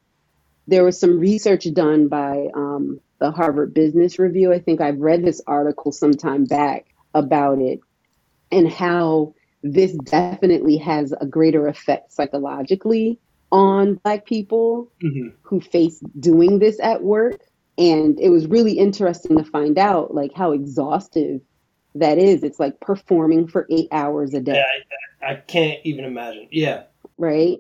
there 0.69 0.85
was 0.85 1.01
some 1.01 1.21
research 1.21 1.67
done 1.75 2.09
by 2.09 2.49
um, 2.55 3.01
the 3.21 3.33
Harvard 3.33 3.75
Business 3.75 4.19
Review. 4.19 4.53
I 4.53 4.61
think 4.61 4.81
I've 4.83 5.01
read 5.01 5.25
this 5.25 5.43
article 5.47 5.93
sometime 5.93 6.47
back 6.47 6.87
about 7.15 7.61
it 7.61 7.81
and 8.53 8.71
how 8.71 9.35
this 9.75 9.93
definitely 9.93 10.77
has 10.79 11.13
a 11.21 11.27
greater 11.27 11.67
effect 11.69 12.13
psychologically 12.13 13.21
on 13.53 13.95
Black 14.05 14.27
people 14.27 14.93
Mhm. 15.03 15.33
who 15.43 15.61
face 15.61 16.01
doing 16.19 16.59
this 16.59 16.81
at 16.81 17.03
work. 17.03 17.41
And 17.79 18.19
it 18.21 18.31
was 18.31 18.47
really 18.47 18.79
interesting 18.79 19.37
to 19.39 19.45
find 19.45 19.79
out 19.79 20.15
like 20.15 20.33
how 20.35 20.53
exhaustive 20.53 21.41
that 21.95 22.19
is. 22.19 22.43
It's 22.43 22.61
like 22.61 22.81
performing 22.81 23.49
for 23.49 23.67
eight 23.71 23.89
hours 23.93 24.35
a 24.35 24.41
day 24.41 24.55
Yeah, 24.55 24.65
I, 25.23 25.33
I 25.33 25.35
can't 25.37 25.81
even 25.85 26.05
imagine. 26.05 26.49
Yeah. 26.51 26.85
right 27.19 27.59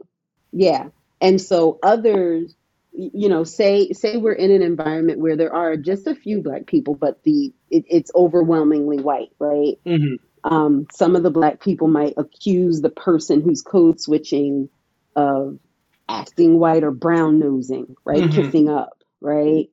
yeah 0.53 0.89
and 1.21 1.41
so 1.41 1.79
others 1.83 2.55
you 2.93 3.29
know 3.29 3.45
say 3.45 3.91
say 3.93 4.17
we're 4.17 4.33
in 4.33 4.51
an 4.51 4.63
environment 4.63 5.19
where 5.21 5.37
there 5.37 5.55
are 5.55 5.77
just 5.77 6.07
a 6.07 6.15
few 6.15 6.43
black 6.43 6.67
people 6.67 6.95
but 6.95 7.23
the 7.25 7.53
it, 7.71 7.85
it's 7.89 8.11
overwhelmingly 8.15 8.99
white 8.99 9.31
right 9.39 9.77
hmm 9.85 10.17
um, 10.47 10.89
some 10.93 11.17
of 11.17 11.25
the 11.25 11.33
black 11.33 11.63
people 11.63 11.89
might 11.89 12.15
accuse 12.19 12.83
the 12.83 12.91
person 12.91 13.43
who's 13.43 13.63
code 13.63 14.01
switching 14.01 14.71
of 15.17 15.59
acting 16.11 16.61
white 16.61 16.85
or 16.85 16.93
brown 16.93 17.41
nosing 17.41 17.97
right 18.07 18.25
Mhm. 18.25 18.33
kissing 18.33 18.71
up 18.71 18.95
right 19.23 19.69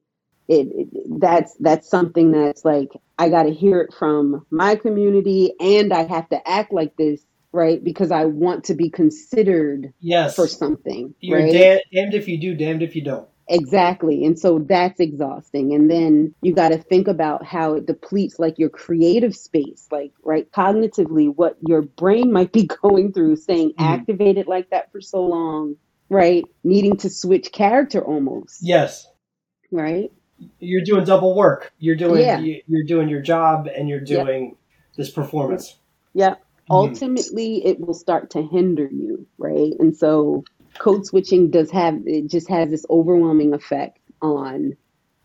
it, 0.49 0.67
it 0.93 1.21
that's 1.21 1.55
that's 1.61 1.89
something 1.89 2.31
that's 2.31 2.65
like 2.65 2.89
i 3.19 3.29
got 3.29 3.45
to 3.45 3.53
hear 3.53 3.81
it 3.81 3.93
from 3.93 4.45
my 4.51 4.75
community 4.77 5.53
and 5.61 5.93
i 5.93 6.03
have 6.05 6.29
to 6.29 6.49
act 6.49 6.73
like 6.73 6.93
this 6.97 7.25
right 7.53 7.83
because 7.83 8.11
i 8.11 8.25
want 8.25 8.65
to 8.65 8.75
be 8.75 8.89
considered 8.91 9.93
Yes. 10.01 10.35
for 10.35 10.47
something 10.47 11.15
You're 11.21 11.43
right 11.43 11.49
da- 11.49 11.81
damned 11.93 12.15
if 12.15 12.27
you 12.27 12.39
do, 12.39 12.55
damned 12.55 12.83
if 12.83 12.95
you 12.95 13.03
don't. 13.03 13.29
Exactly. 13.49 14.25
And 14.25 14.39
so 14.39 14.59
that's 14.59 14.99
exhausting. 14.99 15.73
And 15.73 15.89
then 15.91 16.33
you 16.41 16.53
got 16.55 16.69
to 16.69 16.79
think 16.79 17.07
about 17.07 17.45
how 17.45 17.75
it 17.75 17.85
depletes 17.85 18.39
like 18.39 18.59
your 18.59 18.69
creative 18.69 19.35
space, 19.35 19.87
like, 19.91 20.13
right, 20.23 20.49
cognitively, 20.51 21.33
what 21.35 21.57
your 21.67 21.83
brain 21.83 22.31
might 22.31 22.53
be 22.53 22.65
going 22.83 23.13
through, 23.13 23.37
staying 23.37 23.73
Mhm. 23.79 23.79
activated 23.79 24.47
like 24.47 24.69
that 24.71 24.91
for 24.91 25.01
so 25.01 25.21
long, 25.25 25.75
right? 26.09 26.45
Needing 26.63 26.97
to 26.97 27.09
switch 27.09 27.51
character 27.51 28.01
almost, 28.03 28.63
Yes. 28.63 29.07
right? 29.71 30.11
You're 30.59 30.83
doing 30.83 31.05
double 31.05 31.35
work. 31.35 31.73
You're 31.79 31.95
doing 31.95 32.21
Yeah. 32.21 32.39
you, 32.39 32.61
you're 32.67 32.85
doing 32.85 33.09
your 33.09 33.21
job 33.21 33.67
and 33.67 33.89
you're 33.89 33.99
Yep. 33.99 34.25
doing 34.25 34.57
this 34.97 35.09
performance. 35.11 35.77
Yeah. 36.13 36.35
Mhm. 36.35 36.39
Ultimately, 36.71 37.65
it 37.65 37.79
will 37.79 37.93
start 37.93 38.31
to 38.31 38.41
hinder 38.41 38.87
you, 38.91 39.27
right? 39.37 39.73
And 39.79 39.95
so 39.95 40.43
code 40.79 41.05
switching 41.05 41.49
does 41.49 41.71
have, 41.71 42.01
it 42.05 42.27
just 42.27 42.49
has 42.49 42.69
this 42.69 42.85
overwhelming 42.89 43.53
effect 43.53 43.99
on 44.21 44.75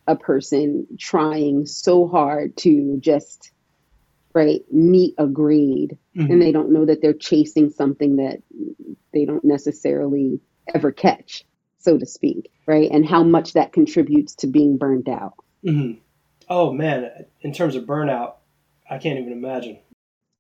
a 0.07 0.17
person 0.17 0.87
trying 0.99 1.67
so 1.67 2.09
hard 2.09 2.57
to 2.59 2.99
just, 3.01 3.51
right, 4.35 4.63
meet 4.73 5.15
a 5.19 5.27
grade. 5.27 5.99
Mhm. 6.17 6.31
And 6.31 6.43
they 6.43 6.53
don't 6.53 6.73
know 6.73 6.85
that 6.87 7.03
they're 7.03 7.13
chasing 7.13 7.71
something 7.71 8.17
that 8.17 8.43
they 9.13 9.25
don't 9.25 9.45
necessarily 9.45 10.41
ever 10.75 10.93
catch, 10.93 11.45
so 11.79 11.99
to 11.99 12.07
speak, 12.07 12.51
right? 12.67 12.91
And 12.91 13.07
how 13.07 13.23
much 13.23 13.53
that 13.53 13.73
contributes 13.73 14.35
to 14.37 14.47
being 14.47 14.77
burned 14.77 15.09
out. 15.09 15.35
Mhm. 15.65 15.99
Oh 16.49 16.73
man, 16.73 17.27
in 17.43 17.53
terms 17.53 17.77
of 17.77 17.85
burnout, 17.85 18.35
I 18.89 18.99
can't 18.99 19.19
even 19.19 19.33
imagine. 19.33 19.79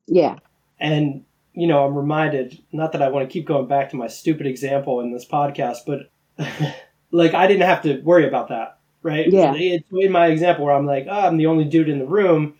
Yeah. 0.06 0.38
And 0.80 1.24
you 1.58 1.66
know, 1.66 1.84
I'm 1.84 1.96
reminded 1.96 2.56
not 2.70 2.92
that 2.92 3.02
I 3.02 3.08
want 3.08 3.28
to 3.28 3.32
keep 3.32 3.44
going 3.44 3.66
back 3.66 3.90
to 3.90 3.96
my 3.96 4.06
stupid 4.06 4.46
example 4.46 5.00
in 5.00 5.12
this 5.12 5.26
podcast, 5.26 5.78
but 5.86 6.08
like 7.10 7.34
I 7.34 7.48
didn't 7.48 7.66
have 7.66 7.82
to 7.82 8.00
worry 8.02 8.28
about 8.28 8.48
that, 8.50 8.78
right? 9.02 9.26
Yeah. 9.28 9.52
It's 9.56 9.88
in 9.92 10.12
my 10.12 10.28
example 10.28 10.64
where 10.66 10.74
I'm 10.74 10.86
like, 10.86 11.06
oh, 11.10 11.26
I'm 11.26 11.36
the 11.36 11.46
only 11.46 11.64
dude 11.64 11.88
in 11.88 11.98
the 11.98 12.06
room. 12.06 12.54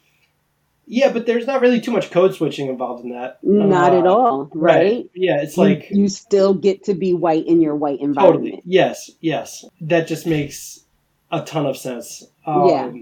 Yeah, 0.90 1.12
but 1.12 1.26
there's 1.26 1.47
not 1.47 1.61
really 1.61 1.81
too 1.81 1.93
much 1.93 2.11
code 2.11 2.35
switching 2.35 2.67
involved 2.69 3.05
in 3.05 3.11
that. 3.12 3.38
Not 3.45 3.93
Uh, 3.93 3.99
at 4.00 4.07
all, 4.07 4.50
right? 4.55 5.09
Yeah, 5.14 5.43
it's 5.43 5.57
You- 5.57 5.62
like 5.62 5.90
you, 5.90 6.09
still 6.09 6.55
get 6.55 6.85
to 6.85 6.95
be 6.95 7.12
white 7.14 7.47
in 7.47 7.61
your 7.61 7.76
white 7.76 8.00
environment. 8.00 8.45
Totally. 8.47 8.62
Yes, 8.64 9.11
yes. 9.21 9.64
That 9.83 10.09
just 10.09 10.26
makes 10.26 10.85
a 11.31 11.43
ton 11.43 11.67
of 11.67 11.76
sense. 11.76 12.26
Um, 12.47 12.67
Yeah. 12.69 12.93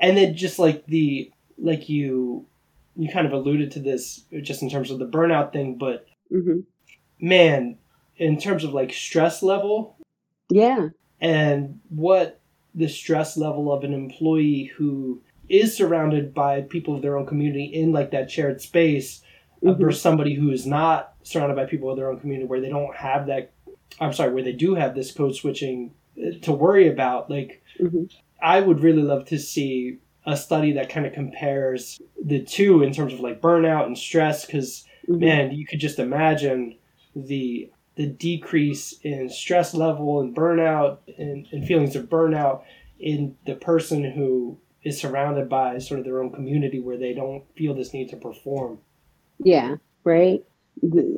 And 0.00 0.16
then 0.16 0.34
just 0.34 0.58
like 0.58 0.84
the 0.86 1.30
like 1.58 1.88
you 1.88 2.46
you 2.98 3.08
kind 3.10 3.26
of 3.26 3.32
alluded 3.32 3.70
to 3.72 3.80
this 3.80 4.24
just 4.42 4.60
in 4.62 4.68
terms 4.68 4.90
of 4.90 4.98
the 4.98 5.06
burnout 5.06 5.52
thing, 5.52 5.76
but 5.78 6.06
hmm 6.30 6.60
man, 7.20 7.76
in 8.16 8.38
terms 8.38 8.62
of 8.64 8.72
like 8.72 8.92
stress 8.92 9.42
level 9.42 9.96
Yeah. 10.50 10.90
and 11.20 11.80
what 11.88 12.40
the 12.74 12.88
stress 12.88 13.36
level 13.36 13.72
of 13.72 13.82
an 13.82 13.92
employee 13.92 14.64
who 14.76 15.20
is 15.48 15.76
surrounded 15.76 16.32
by 16.34 16.60
people 16.62 16.94
of 16.94 17.02
their 17.02 17.16
own 17.16 17.26
community 17.26 17.64
in 17.64 17.90
like 17.92 18.10
that 18.12 18.30
shared 18.30 18.60
space 18.60 19.22
uh, 19.66 19.70
Mhm. 19.70 19.78
versus 19.80 20.00
somebody 20.02 20.34
who 20.34 20.50
is 20.52 20.64
not 20.66 21.14
surrounded 21.22 21.56
by 21.56 21.64
people 21.64 21.90
of 21.90 21.96
their 21.96 22.08
own 22.10 22.20
community 22.20 22.46
where 22.46 22.60
they 22.60 22.68
don't 22.68 22.94
have 22.94 23.26
that 23.26 23.50
i'm 24.00 24.12
sorry 24.12 24.32
where 24.32 24.44
they 24.44 24.52
do 24.52 24.74
have 24.76 24.94
this 24.94 25.10
code 25.10 25.34
switching 25.34 25.92
to 26.42 26.52
worry 26.52 26.86
about 26.88 27.28
like 27.30 27.60
Mhm. 27.80 28.08
i 28.40 28.60
would 28.60 28.78
really 28.80 29.02
love 29.02 29.24
to 29.26 29.38
see 29.38 29.98
a 30.28 30.36
study 30.36 30.72
that 30.72 30.90
kind 30.90 31.06
of 31.06 31.12
compares 31.14 31.98
the 32.22 32.42
two 32.42 32.82
in 32.82 32.92
terms 32.92 33.12
of 33.14 33.20
like 33.20 33.40
burnout 33.40 33.86
and 33.86 33.96
stress 33.96 34.44
because 34.44 34.84
Mhm. 35.08 35.20
man 35.20 35.52
you 35.52 35.64
could 35.66 35.80
just 35.80 35.98
imagine 35.98 36.76
the 37.16 37.70
the 37.96 38.06
decrease 38.06 38.92
in 39.02 39.28
stress 39.28 39.74
level 39.74 40.20
and 40.20 40.36
burnout 40.36 40.98
and, 41.16 41.46
and 41.50 41.64
feelings 41.66 41.96
of 41.96 42.08
burnout 42.08 42.62
in 43.00 43.34
the 43.46 43.54
person 43.54 44.04
who 44.04 44.56
is 44.84 45.00
surrounded 45.00 45.48
by 45.48 45.78
sort 45.78 45.98
of 45.98 46.04
their 46.06 46.22
own 46.22 46.30
community 46.30 46.78
where 46.78 46.96
they 46.98 47.12
don't 47.14 47.42
feel 47.56 47.74
this 47.74 47.92
need 47.94 48.08
to 48.10 48.16
perform 48.16 48.78
Yeah. 49.42 49.76
Right. 50.04 50.44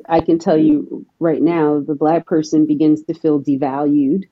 I 0.09 0.21
can 0.21 0.39
tell 0.39 0.57
you 0.57 1.05
right 1.19 1.43
now, 1.43 1.81
the 1.81 1.95
black 1.95 2.27
person 2.27 2.65
begins 2.67 3.03
to 3.05 3.15
feel 3.15 3.43
devalued. 3.43 4.25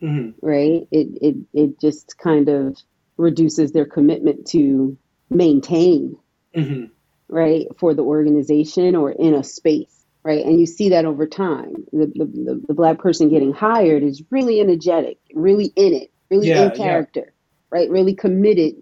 hmm 0.00 0.30
Right. 0.42 0.88
It 0.90 1.08
it 1.22 1.36
it 1.52 1.80
just 1.80 2.16
kind 2.18 2.48
of 2.48 2.76
reduces 3.16 3.72
their 3.72 3.86
commitment 3.86 4.46
to 4.48 4.96
maintain 5.30 6.16
hmm 6.54 6.84
right 7.28 7.66
for 7.78 7.94
the 7.94 8.02
organization 8.02 8.94
or 8.94 9.10
in 9.10 9.34
a 9.34 9.42
space 9.42 10.04
right? 10.24 10.44
And 10.44 10.58
you 10.58 10.66
see 10.66 10.88
that 10.88 11.04
over 11.04 11.26
time. 11.26 11.74
The, 11.92 12.06
the, 12.14 12.62
the, 12.66 12.74
black 12.74 12.98
person 12.98 13.28
getting 13.28 13.52
hired 13.52 14.02
is 14.02 14.22
really 14.30 14.58
energetic 14.60 15.18
really 15.34 15.66
in 15.76 15.92
it 15.92 16.10
really 16.30 16.48
Yeah, 16.48 16.62
in 16.64 16.70
yeah. 16.70 16.76
character 16.76 17.34
right? 17.70 17.90
Really 17.90 18.14
committed 18.14 18.74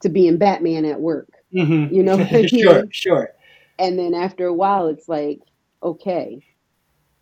to 0.00 0.08
being 0.08 0.38
batman 0.38 0.84
at 0.84 1.00
work 1.00 1.28
hmm 1.52 1.86
You 1.90 2.02
know? 2.02 2.18
Sure 2.48 2.84
sure. 2.90 3.30
And 3.78 3.98
then 3.98 4.14
after 4.14 4.46
a 4.46 4.54
while 4.54 4.88
it's 4.88 5.08
like 5.08 5.40
okay 5.82 6.44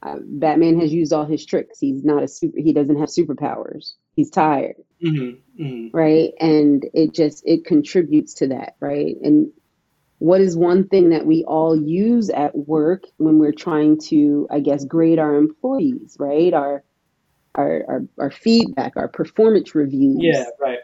uh, 0.02 0.16
batman 0.20 0.80
has 0.80 0.92
used 0.92 1.12
all 1.12 1.26
his 1.26 1.44
tricks. 1.44 1.78
He's 1.78 2.04
not 2.04 2.22
a 2.22 2.28
super 2.28 2.58
he 2.58 2.72
doesn't 2.72 2.98
have 2.98 3.08
superpowers 3.08 3.94
he's 4.16 4.30
tired 4.30 4.76
hmm 5.02 5.30
hmm 5.56 5.88
right 5.92 6.32
and 6.40 6.88
it 6.94 7.14
just 7.14 7.42
it 7.46 7.64
contributes 7.64 8.34
to 8.34 8.48
that 8.48 8.74
right 8.80 9.16
and 9.22 9.50
what 10.20 10.40
is 10.42 10.56
one 10.56 10.88
thing 10.88 11.10
that 11.10 11.26
we 11.26 11.44
all 11.44 11.76
use 11.76 12.30
at 12.30 12.56
work 12.56 13.04
when 13.18 13.38
we're 13.38 13.52
trying 13.52 13.98
to, 14.08 14.48
I 14.50 14.60
guess, 14.60 14.84
grade 14.84 15.18
our 15.18 15.36
employees, 15.36 16.16
right? 16.20 16.54
Our 16.54 16.84
our 17.56 17.84
our, 17.88 18.00
our 18.18 18.30
feedback, 18.30 18.94
our 18.96 19.08
performance 19.08 19.74
reviews. 19.74 20.18
Yeah, 20.22 20.44
right. 20.60 20.78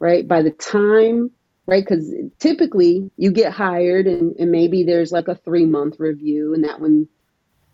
Right. 0.00 0.28
By 0.28 0.42
the 0.42 0.52
time 0.52 1.30
right? 1.66 1.84
Because 1.84 2.12
typically 2.40 3.10
you 3.16 3.32
get 3.32 3.52
hired 3.52 4.06
and, 4.08 4.34
and 4.38 4.50
maybe 4.50 4.84
there's 4.84 5.12
like 5.12 5.28
a 5.28 5.36
three 5.36 5.66
month 5.66 5.96
review 6.00 6.54
and 6.54 6.64
that 6.64 6.80
one 6.80 7.08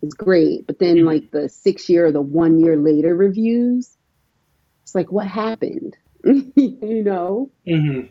is 0.03 0.13
great. 0.15 0.67
But 0.67 0.79
then, 0.79 1.05
like 1.05 1.31
the 1.31 1.49
six 1.49 1.89
year 1.89 2.07
or 2.07 2.13
the 2.13 2.21
one 2.21 2.59
year 2.59 2.77
later 2.77 3.15
reviews, 3.15 3.97
it's 4.89 4.95
like, 4.95 5.11
what 5.11 5.27
happened? 5.27 5.95
you 6.23 7.03
know? 7.03 7.51
Mm-hmm. 7.67 8.07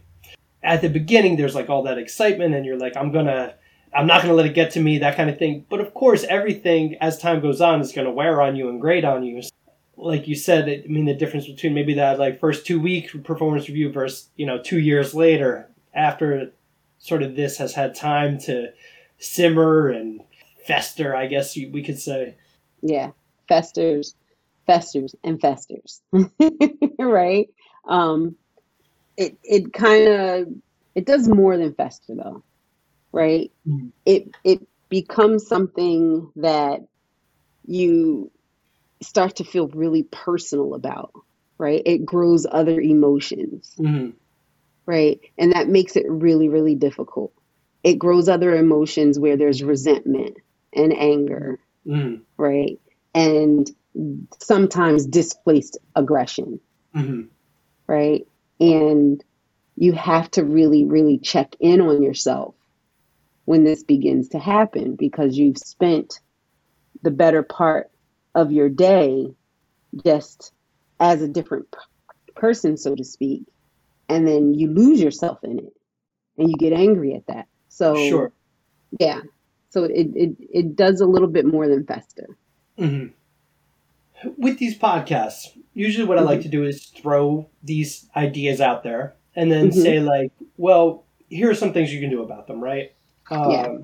At 0.63 0.81
the 0.81 0.89
beginning, 0.89 1.37
there's 1.37 1.57
like 1.57 1.69
all 1.69 1.83
that 1.83 1.99
excitement, 1.99 2.55
and 2.55 2.65
you're 2.65 2.79
like, 2.79 2.97
I'm 2.97 3.13
gonna. 3.13 3.55
I'm 3.93 4.07
not 4.07 4.19
going 4.21 4.29
to 4.29 4.35
let 4.35 4.45
it 4.45 4.53
get 4.53 4.73
to 4.73 4.83
me, 4.83 4.99
that 4.99 5.17
kind 5.17 5.31
of 5.31 5.39
thing. 5.39 5.65
But 5.71 5.81
of 5.81 5.95
course, 5.95 6.23
everything 6.25 6.97
as 7.01 7.17
time 7.17 7.41
goes 7.41 7.63
on 7.63 7.81
is 7.81 7.91
going 7.91 8.05
to 8.05 8.13
wear 8.13 8.43
on 8.43 8.55
you 8.55 8.69
and 8.69 8.79
grade 8.79 9.07
on 9.07 9.25
you. 9.25 9.41
Like 9.97 10.29
you 10.29 10.35
said, 10.35 10.69
I 10.69 10.87
mean, 10.87 11.07
the 11.07 11.15
difference 11.15 11.47
between 11.47 11.73
maybe 11.73 11.95
that 11.95 12.19
like 12.19 12.39
first 12.39 12.67
two 12.67 12.79
week 12.79 13.25
performance 13.25 13.67
review 13.67 13.91
versus 13.91 14.29
you 14.37 14.45
know 14.45 14.61
two 14.63 14.79
years 14.79 15.15
later, 15.15 15.71
after 15.95 16.53
sort 16.99 17.23
of 17.23 17.35
this 17.35 17.57
has 17.57 17.75
had 17.75 17.95
time 17.95 18.39
to 18.41 18.73
simmer 19.17 19.89
and 19.89 20.21
fester, 20.67 21.17
I 21.17 21.27
guess 21.27 21.57
we 21.57 21.83
could 21.83 21.99
say. 21.99 22.35
Yeah, 22.83 23.13
festers, 23.49 24.15
festers, 24.69 25.17
and 25.25 25.41
festers, 25.41 26.01
right? 27.01 27.49
Um, 27.85 28.37
it 29.17 29.37
it 29.43 29.73
kind 29.73 30.09
of 30.09 30.49
it 30.95 31.05
does 31.05 31.29
more 31.29 31.57
than 31.57 31.75
fester 31.75 32.15
though, 32.15 32.45
right? 33.11 33.51
Mm-hmm. 33.67 33.89
It 34.07 34.31
it 34.45 34.69
becomes 34.89 35.49
something 35.49 36.31
that 36.37 36.83
you 37.67 38.31
start 39.03 39.37
to 39.37 39.45
feel 39.45 39.67
really 39.67 40.05
personal 40.05 40.75
about, 40.75 41.13
right? 41.59 41.83
It 41.85 42.07
grows 42.07 42.47
other 42.49 42.81
emotions. 42.81 43.75
Mm-hmm 43.77 44.11
right? 44.89 45.21
And 45.37 45.53
that 45.53 45.69
makes 45.69 45.97
it 45.97 46.07
really, 46.09 46.49
really 46.49 46.75
difficult. 46.75 47.35
It 47.85 47.99
grows 47.99 48.27
other 48.27 48.57
emotions 48.57 49.19
where 49.19 49.37
there's 49.37 49.63
resentment 49.63 50.39
and 50.73 50.97
anger, 50.97 51.59
mm. 51.87 52.23
right? 52.39 52.81
And 53.15 53.71
sometimes 54.41 55.07
displaced 55.07 55.79
aggression, 55.95 56.61
mm-hmm. 56.95 57.23
right? 57.87 58.27
And 58.61 59.23
you 59.77 59.93
have 59.93 60.31
to 60.33 60.45
really, 60.45 60.85
really 60.85 61.19
check 61.19 61.55
in 61.61 61.81
on 61.81 62.03
yourself 62.03 62.55
when 63.45 63.65
this 63.65 63.83
begins 63.83 64.31
to 64.31 64.39
happen 64.39 64.97
because 64.97 65.37
you've 65.37 65.59
spent 65.59 66.21
the 67.03 67.11
better 67.11 67.43
part 67.43 67.91
of 68.35 68.53
your 68.53 68.69
day 68.69 69.27
just 70.05 70.53
as 71.01 71.23
a 71.23 71.29
different 71.29 71.75
person, 72.35 72.77
so 72.77 72.95
to 72.95 73.05
speak, 73.05 73.45
and 74.09 74.27
then 74.27 74.55
you 74.55 74.69
lose 74.69 75.01
yourself 75.01 75.39
in 75.45 75.59
it 75.59 75.73
and 76.37 76.49
you 76.51 76.57
get 76.57 76.73
angry 76.73 77.15
at 77.15 77.27
that. 77.27 77.47
So 77.69 77.95
sure, 78.09 78.33
yeah. 78.99 79.21
So 79.71 79.85
it 79.85 80.09
it 80.15 80.37
it 80.41 80.77
does 80.77 81.01
a 81.01 81.07
little 81.07 81.29
bit 81.29 81.47
more 81.47 81.69
than 81.69 81.85
fester. 81.85 82.37
Mm-hmm. 82.79 83.13
With 84.37 84.59
these 84.59 84.77
podcasts, 84.77 85.57
usually 85.75 86.07
what 86.07 86.19
mm-hmm. 86.19 86.27
I 86.27 86.31
like 86.31 86.41
mm-hmm. 86.41 86.51
to 86.51 86.57
do 86.57 86.65
is 86.65 86.87
throw 86.87 87.49
these 87.63 88.07
ideas 88.17 88.61
out 88.61 88.83
there 88.83 89.15
and 89.37 89.51
then 89.51 89.71
mm-hmm. 89.71 89.81
say 89.81 90.01
like, 90.01 90.33
well, 90.57 91.05
here 91.29 91.51
are 91.51 91.55
some 91.55 91.73
things 91.73 91.93
you 91.93 92.01
can 92.01 92.11
do 92.11 92.23
about 92.23 92.47
them, 92.47 92.63
right? 92.63 92.93
Um, 93.31 93.51
yeah. 93.51 93.77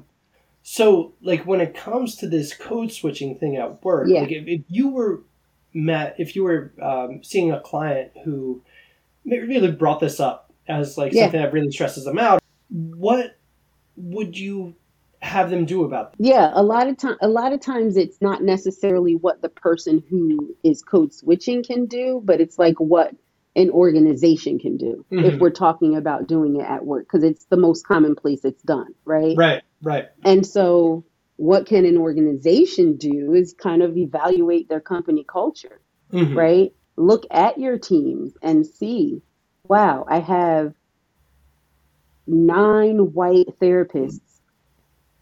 So, 0.67 1.13
like, 1.21 1.47
when 1.47 1.61
it 1.61 1.75
comes 1.75 2.17
to 2.17 2.27
this 2.27 2.55
code 2.55 2.91
switching 2.91 3.37
thing 3.39 3.57
at 3.57 3.85
work, 3.85 4.09
yeah. 4.09 4.21
like, 4.21 4.33
if, 4.33 4.49
if 4.49 4.63
you 4.69 4.89
were 4.89 5.23
met, 5.75 6.15
if 6.19 6.35
you 6.35 6.45
were 6.45 6.73
um, 6.81 7.23
seeing 7.23 7.53
a 7.53 7.61
client 7.61 8.13
who 8.25 8.63
really 9.27 9.71
brought 9.71 10.01
this 10.01 10.21
up 10.21 10.53
as 10.69 10.97
like 10.97 11.13
yeah. 11.13 11.25
something 11.25 11.41
that 11.41 11.53
really 11.53 11.71
stresses 11.71 12.05
them 12.05 12.19
out. 12.19 12.43
What 12.71 13.37
would 13.97 14.39
you 14.39 14.75
have 15.25 15.51
them 15.51 15.65
do 15.65 15.85
about 15.85 16.13
that? 16.13 16.25
Yeah, 16.25 16.51
a 16.53 16.63
lot 16.63 16.89
of 16.89 16.97
time 16.97 17.17
a 17.21 17.29
lot 17.29 17.53
of 17.53 17.61
times 17.61 17.97
it's 17.97 18.21
not 18.21 18.43
necessarily 18.43 19.15
what 19.15 19.43
the 19.43 19.49
person 19.49 20.03
who 20.09 20.57
is 20.63 20.83
code 20.83 21.13
switching 21.13 21.63
can 21.63 21.87
do, 21.87 22.21
but 22.25 22.41
it's 22.41 22.59
like 22.59 22.79
what 22.79 23.15
an 23.57 23.71
organization 23.71 24.59
can 24.59 24.77
do 24.77 25.05
mm-hmm. 25.13 25.25
if 25.25 25.41
we're 25.41 25.51
talking 25.51 25.97
about 25.97 26.27
doing 26.27 26.57
it 26.57 26.65
at 26.65 26.85
work 26.85 27.07
because 27.07 27.23
it's 27.23 27.45
the 27.47 27.57
most 27.57 27.87
common 27.87 28.17
place 28.17 28.45
it's 28.45 28.63
done, 28.63 28.95
right? 29.05 29.37
Right, 29.37 29.63
right. 29.83 30.09
And 30.25 30.47
so 30.47 31.05
what 31.37 31.67
can 31.67 31.85
an 31.85 31.97
organization 31.97 32.97
do 32.97 33.33
is 33.33 33.55
kind 33.55 33.83
of 33.83 33.97
evaluate 33.97 34.69
their 34.69 34.81
company 34.81 35.25
culture, 35.29 35.81
mm-hmm. 36.13 36.37
right? 36.37 36.73
look 36.97 37.25
at 37.31 37.59
your 37.59 37.79
teams 37.79 38.33
and 38.43 38.67
see, 38.67 39.23
wow, 39.65 40.05
I 40.09 40.21
have 40.21 40.75
nine 42.27 43.13
white 43.13 43.59
therapists 43.61 44.21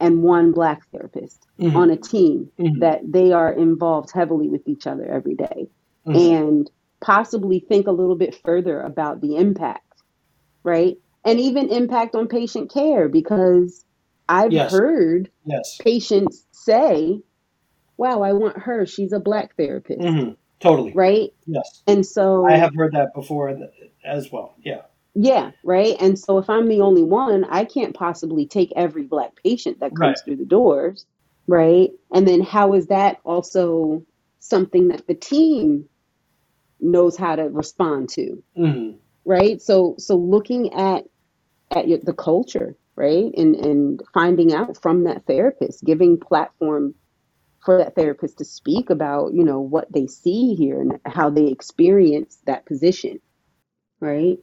and 0.02 0.22
one 0.22 0.52
black 0.52 0.82
therapist 0.90 1.46
mm-hmm. 1.58 1.74
on 1.74 1.90
a 1.90 1.96
team 1.96 2.50
mm-hmm. 2.58 2.80
that 2.80 3.00
they 3.04 3.32
are 3.32 3.50
involved 3.50 4.10
heavily 4.12 4.48
with 4.48 4.68
each 4.68 4.86
other 4.86 5.10
every 5.10 5.34
day. 5.34 5.68
Mm-hmm. 6.04 6.34
and 6.34 6.70
possibly 7.00 7.60
think 7.60 7.86
a 7.86 7.92
little 7.92 8.16
bit 8.16 8.34
further 8.44 8.80
about 8.80 9.20
the 9.20 9.36
impact, 9.36 10.02
right? 10.64 10.96
And 11.24 11.38
even 11.38 11.68
impact 11.68 12.16
on 12.16 12.26
patient 12.26 12.72
care 12.72 13.08
because 13.08 13.84
I've 14.28 14.52
yes. 14.52 14.72
heard 14.72 15.30
yes. 15.44 15.78
patients 15.80 16.44
say, 16.50 17.20
wow, 17.96 18.22
I 18.22 18.32
want 18.32 18.58
her. 18.58 18.84
She's 18.86 19.12
a 19.12 19.20
black 19.20 19.54
therapist. 19.56 20.00
Mm-hmm. 20.00 20.32
Totally. 20.58 20.92
Right? 20.92 21.30
Yes. 21.46 21.82
And 21.86 22.04
so 22.04 22.48
I 22.48 22.56
have 22.56 22.74
heard 22.74 22.94
that 22.94 23.14
before 23.14 23.56
as 24.04 24.32
well. 24.32 24.56
Yeah. 24.64 24.82
Yeah, 25.14 25.50
right. 25.62 25.94
And 26.00 26.18
so 26.18 26.38
if 26.38 26.48
I'm 26.48 26.68
the 26.68 26.80
only 26.80 27.02
one, 27.02 27.44
I 27.44 27.64
can't 27.64 27.94
possibly 27.94 28.46
take 28.46 28.72
every 28.74 29.02
black 29.02 29.32
patient 29.42 29.80
that 29.80 29.94
comes 29.94 30.00
right. 30.00 30.18
through 30.24 30.36
the 30.36 30.46
doors, 30.46 31.04
right? 31.46 31.90
And 32.12 32.26
then 32.26 32.40
how 32.40 32.72
is 32.72 32.86
that 32.86 33.18
also 33.24 34.04
something 34.38 34.88
that 34.88 35.06
the 35.06 35.14
team 35.14 35.88
knows 36.80 37.16
how 37.16 37.36
to 37.36 37.44
respond 37.44 38.08
to, 38.10 38.42
mm-hmm. 38.56 38.96
right? 39.24 39.60
So 39.60 39.96
so 39.98 40.16
looking 40.16 40.72
at 40.72 41.04
at 41.70 41.88
your, 41.88 41.98
the 41.98 42.14
culture, 42.14 42.74
right, 42.96 43.32
and 43.36 43.54
and 43.54 44.02
finding 44.14 44.54
out 44.54 44.80
from 44.80 45.04
that 45.04 45.26
therapist, 45.26 45.84
giving 45.84 46.18
platform 46.18 46.94
for 47.64 47.78
that 47.78 47.94
therapist 47.94 48.38
to 48.38 48.44
speak 48.44 48.90
about, 48.90 49.34
you 49.34 49.44
know, 49.44 49.60
what 49.60 49.92
they 49.92 50.06
see 50.06 50.54
here 50.54 50.80
and 50.80 50.98
how 51.06 51.30
they 51.30 51.46
experience 51.46 52.38
that 52.46 52.66
position, 52.66 53.20
right? 54.00 54.38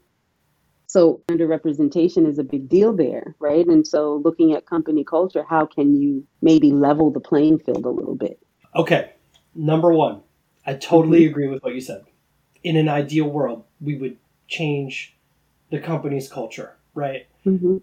So 0.89 1.21
underrepresentation 1.29 2.27
is 2.27 2.39
a 2.39 2.43
big 2.43 2.67
deal 2.67 2.93
there, 2.93 3.35
right? 3.37 3.63
And 3.67 3.85
so 3.85 4.23
looking 4.25 4.53
at 4.53 4.65
company 4.65 5.03
culture, 5.03 5.45
how 5.47 5.67
can 5.67 6.01
you 6.01 6.25
maybe 6.41 6.71
level 6.71 7.11
the 7.11 7.19
playing 7.19 7.59
field 7.59 7.85
a 7.85 7.89
little 7.89 8.15
bit? 8.15 8.39
Okay. 8.75 9.11
Number 9.53 9.93
one, 9.93 10.21
I 10.65 10.73
totally 10.73 11.19
mm-hmm. 11.19 11.29
agree 11.29 11.47
with 11.47 11.61
what 11.61 11.75
you 11.75 11.81
said. 11.81 12.05
In 12.63 12.75
an 12.75 12.89
ideal 12.89 13.29
world, 13.29 13.65
we 13.79 13.97
would 13.97 14.17
change 14.47 15.15
the 15.69 15.77
company's 15.77 16.27
culture, 16.27 16.75
right? 16.95 17.27
Mm-hmm. 17.45 17.77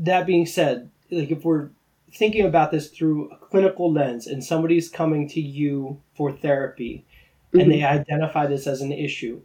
That 0.00 0.26
being 0.26 0.44
said, 0.44 0.90
like 1.12 1.30
if 1.30 1.44
we're 1.44 1.68
thinking 2.12 2.44
about 2.44 2.72
this 2.72 2.88
through 2.90 3.30
a 3.30 3.36
clinical 3.36 3.92
lens 3.92 4.26
and 4.26 4.42
somebody's 4.42 4.88
coming 4.88 5.28
to 5.28 5.40
you 5.40 6.00
for 6.16 6.32
therapy 6.32 7.04
mm-hmm. 7.52 7.60
and 7.60 7.70
they 7.70 7.78
mm-hmm. 7.78 8.00
identify 8.00 8.48
this 8.48 8.66
as 8.66 8.80
an 8.80 8.90
issue, 8.90 9.42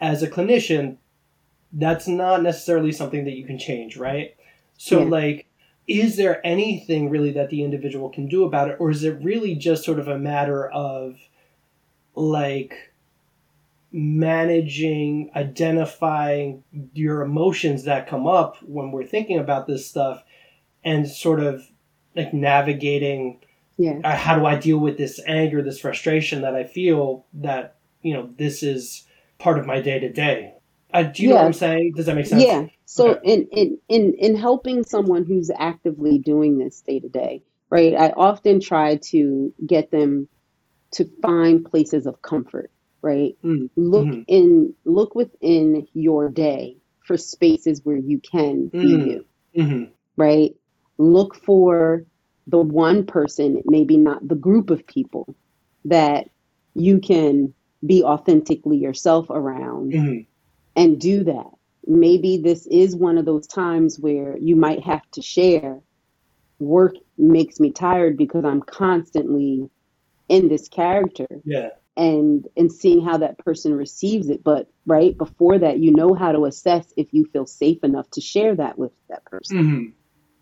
as 0.00 0.22
a 0.22 0.30
clinician, 0.30 0.98
that's 1.72 2.06
not 2.06 2.42
necessarily 2.42 2.92
something 2.92 3.24
that 3.24 3.36
you 3.36 3.44
can 3.44 3.58
change, 3.58 3.96
right? 3.96 4.36
So, 4.76 5.00
yeah. 5.00 5.08
like, 5.08 5.46
is 5.88 6.16
there 6.16 6.44
anything 6.46 7.10
really 7.10 7.32
that 7.32 7.50
the 7.50 7.64
individual 7.64 8.08
can 8.08 8.28
do 8.28 8.44
about 8.44 8.70
it, 8.70 8.76
or 8.78 8.90
is 8.90 9.04
it 9.04 9.22
really 9.22 9.54
just 9.54 9.84
sort 9.84 9.98
of 9.98 10.08
a 10.08 10.18
matter 10.18 10.70
of 10.70 11.16
like 12.14 12.92
managing, 13.90 15.30
identifying 15.34 16.62
your 16.94 17.22
emotions 17.22 17.84
that 17.84 18.08
come 18.08 18.26
up 18.26 18.56
when 18.62 18.90
we're 18.90 19.04
thinking 19.04 19.38
about 19.38 19.66
this 19.66 19.86
stuff 19.86 20.24
and 20.84 21.08
sort 21.08 21.40
of 21.40 21.70
like 22.14 22.32
navigating 22.32 23.40
yeah 23.78 23.98
uh, 24.04 24.16
how 24.16 24.38
do 24.38 24.46
i 24.46 24.56
deal 24.56 24.78
with 24.78 24.98
this 24.98 25.20
anger 25.26 25.62
this 25.62 25.80
frustration 25.80 26.42
that 26.42 26.54
i 26.54 26.64
feel 26.64 27.24
that 27.32 27.76
you 28.02 28.12
know 28.12 28.28
this 28.36 28.62
is 28.62 29.06
part 29.38 29.58
of 29.58 29.66
my 29.66 29.80
day 29.80 29.98
to 29.98 30.12
day 30.12 30.52
do 31.00 31.22
you 31.22 31.28
yeah. 31.28 31.34
know 31.34 31.40
what 31.40 31.46
i'm 31.46 31.52
saying 31.52 31.92
does 31.96 32.06
that 32.06 32.14
make 32.14 32.26
sense 32.26 32.42
yeah 32.42 32.66
so 32.84 33.14
okay. 33.14 33.32
in, 33.32 33.48
in 33.52 33.78
in 33.88 34.14
in 34.18 34.36
helping 34.36 34.84
someone 34.84 35.24
who's 35.24 35.50
actively 35.56 36.18
doing 36.18 36.58
this 36.58 36.80
day 36.82 37.00
to 37.00 37.08
day 37.08 37.42
right 37.70 37.94
i 37.94 38.10
often 38.10 38.60
try 38.60 38.96
to 38.96 39.52
get 39.66 39.90
them 39.90 40.28
to 40.90 41.08
find 41.22 41.64
places 41.64 42.06
of 42.06 42.20
comfort 42.20 42.70
right 43.00 43.36
mm-hmm. 43.42 43.66
look 43.76 44.06
mm-hmm. 44.06 44.22
in 44.26 44.74
look 44.84 45.14
within 45.14 45.86
your 45.94 46.28
day 46.28 46.76
for 47.06 47.16
spaces 47.16 47.80
where 47.84 47.96
you 47.96 48.20
can 48.20 48.70
mm-hmm. 48.70 48.80
be 48.80 49.10
you 49.10 49.24
mm-hmm. 49.56 49.84
right 50.16 50.54
look 50.98 51.34
for 51.34 52.04
the 52.46 52.58
one 52.58 53.06
person, 53.06 53.62
maybe 53.64 53.96
not 53.96 54.26
the 54.26 54.34
group 54.34 54.70
of 54.70 54.86
people 54.86 55.34
that 55.84 56.28
you 56.74 57.00
can 57.00 57.54
be 57.84 58.02
authentically 58.02 58.76
yourself 58.76 59.28
around 59.30 59.92
hmm 59.92 60.18
and 60.76 61.00
do 61.00 61.24
that. 61.24 61.50
Maybe 61.86 62.38
this 62.38 62.66
is 62.66 62.96
one 62.96 63.18
of 63.18 63.24
those 63.24 63.46
times 63.46 63.98
where 63.98 64.36
you 64.38 64.56
might 64.56 64.84
have 64.84 65.02
to 65.12 65.22
share. 65.22 65.80
Work 66.60 66.96
makes 67.18 67.60
me 67.60 67.72
tired 67.72 68.16
because 68.16 68.44
I'm 68.44 68.62
constantly 68.62 69.68
in 70.28 70.48
this 70.48 70.68
character 70.68 71.26
Yeah. 71.44 71.70
and 71.96 72.46
and 72.56 72.72
seeing 72.72 73.04
how 73.04 73.18
that 73.18 73.38
person 73.38 73.74
receives 73.74 74.30
it. 74.30 74.44
But 74.44 74.68
right 74.86 75.16
before 75.16 75.58
that 75.58 75.80
you 75.80 75.92
know 75.92 76.14
how 76.14 76.32
to 76.32 76.46
assess 76.46 76.92
if 76.96 77.12
you 77.12 77.26
feel 77.26 77.46
safe 77.46 77.84
enough 77.84 78.10
to 78.12 78.20
share 78.20 78.56
that 78.56 78.78
with 78.78 78.92
that 79.08 79.24
person. 79.26 79.58
Hmm 79.58 79.84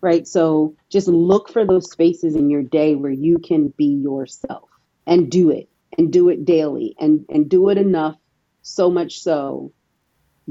right? 0.03 0.27
So 0.27 0.77
just 0.91 1.09
look 1.09 1.49
for 1.49 1.65
those 1.67 1.91
spaces 1.91 2.35
in 2.35 2.51
your 2.51 2.63
day 2.63 2.95
where 2.95 3.11
you 3.11 3.39
can 3.39 3.73
be 3.77 3.87
yourself 4.03 4.69
and 5.07 5.31
do 5.31 5.51
it 5.51 5.69
and 5.97 6.13
do 6.13 6.29
it 6.29 6.45
daily 6.45 6.95
and 6.99 7.25
and 7.29 7.49
do 7.49 7.69
it 7.71 7.79
enough 7.79 8.17
so 8.63 8.91
much 8.91 9.19
so 9.21 9.73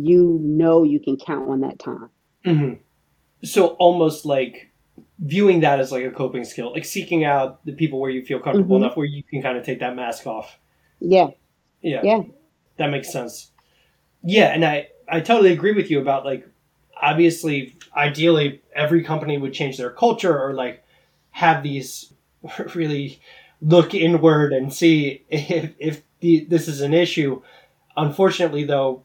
you 0.07 0.39
know 0.43 0.83
you 0.83 1.01
can 1.01 1.17
count 1.17 1.49
on 1.49 1.61
that 1.61 1.79
time 1.79 2.09
hmm 2.45 2.75
So 3.43 3.69
almost 3.79 4.27
like 4.27 4.71
viewing 5.19 5.61
that 5.61 5.81
as 5.81 5.93
like 5.93 6.05
a 6.05 6.11
coping 6.11 6.45
skill, 6.45 6.73
like 6.73 6.85
seeking 6.85 7.25
out 7.25 7.65
the 7.67 7.73
people 7.73 8.01
where 8.01 8.11
you 8.11 8.25
feel 8.25 8.41
comfortable 8.41 8.77
Mhm. 8.77 8.85
enough 8.85 8.97
where 8.97 9.07
you 9.07 9.23
can 9.23 9.43
kind 9.43 9.59
of 9.59 9.65
take 9.65 9.81
that 9.81 9.97
mask 9.97 10.27
off. 10.27 10.59
yeah 11.01 11.29
Yeah. 11.83 12.03
Yeah. 12.05 12.23
That 12.79 12.91
makes 12.91 13.11
sense. 13.13 13.51
Yeah, 14.23 14.47
and 14.55 14.65
I 14.65 14.89
I 15.09 15.21
totally 15.21 15.53
agree 15.53 15.73
with 15.73 15.91
you 15.91 16.01
about 16.01 16.25
like 16.25 16.47
obviously 17.01 17.77
ideally 17.97 18.61
every 18.75 19.03
company 19.03 19.39
would 19.39 19.53
change 19.55 19.79
their 19.79 19.91
culture 19.91 20.39
or 20.39 20.55
like 20.55 20.85
have 21.31 21.63
these 21.63 22.13
really 22.75 23.21
look 23.63 23.95
inward 23.95 24.53
and 24.53 24.73
see 24.73 25.25
if 25.31 25.75
if 25.79 26.03
the, 26.21 26.45
this 26.49 26.69
is 26.69 26.81
an 26.81 26.95
issue. 26.95 27.43
Unfortunately 27.97 28.65
though 28.65 29.05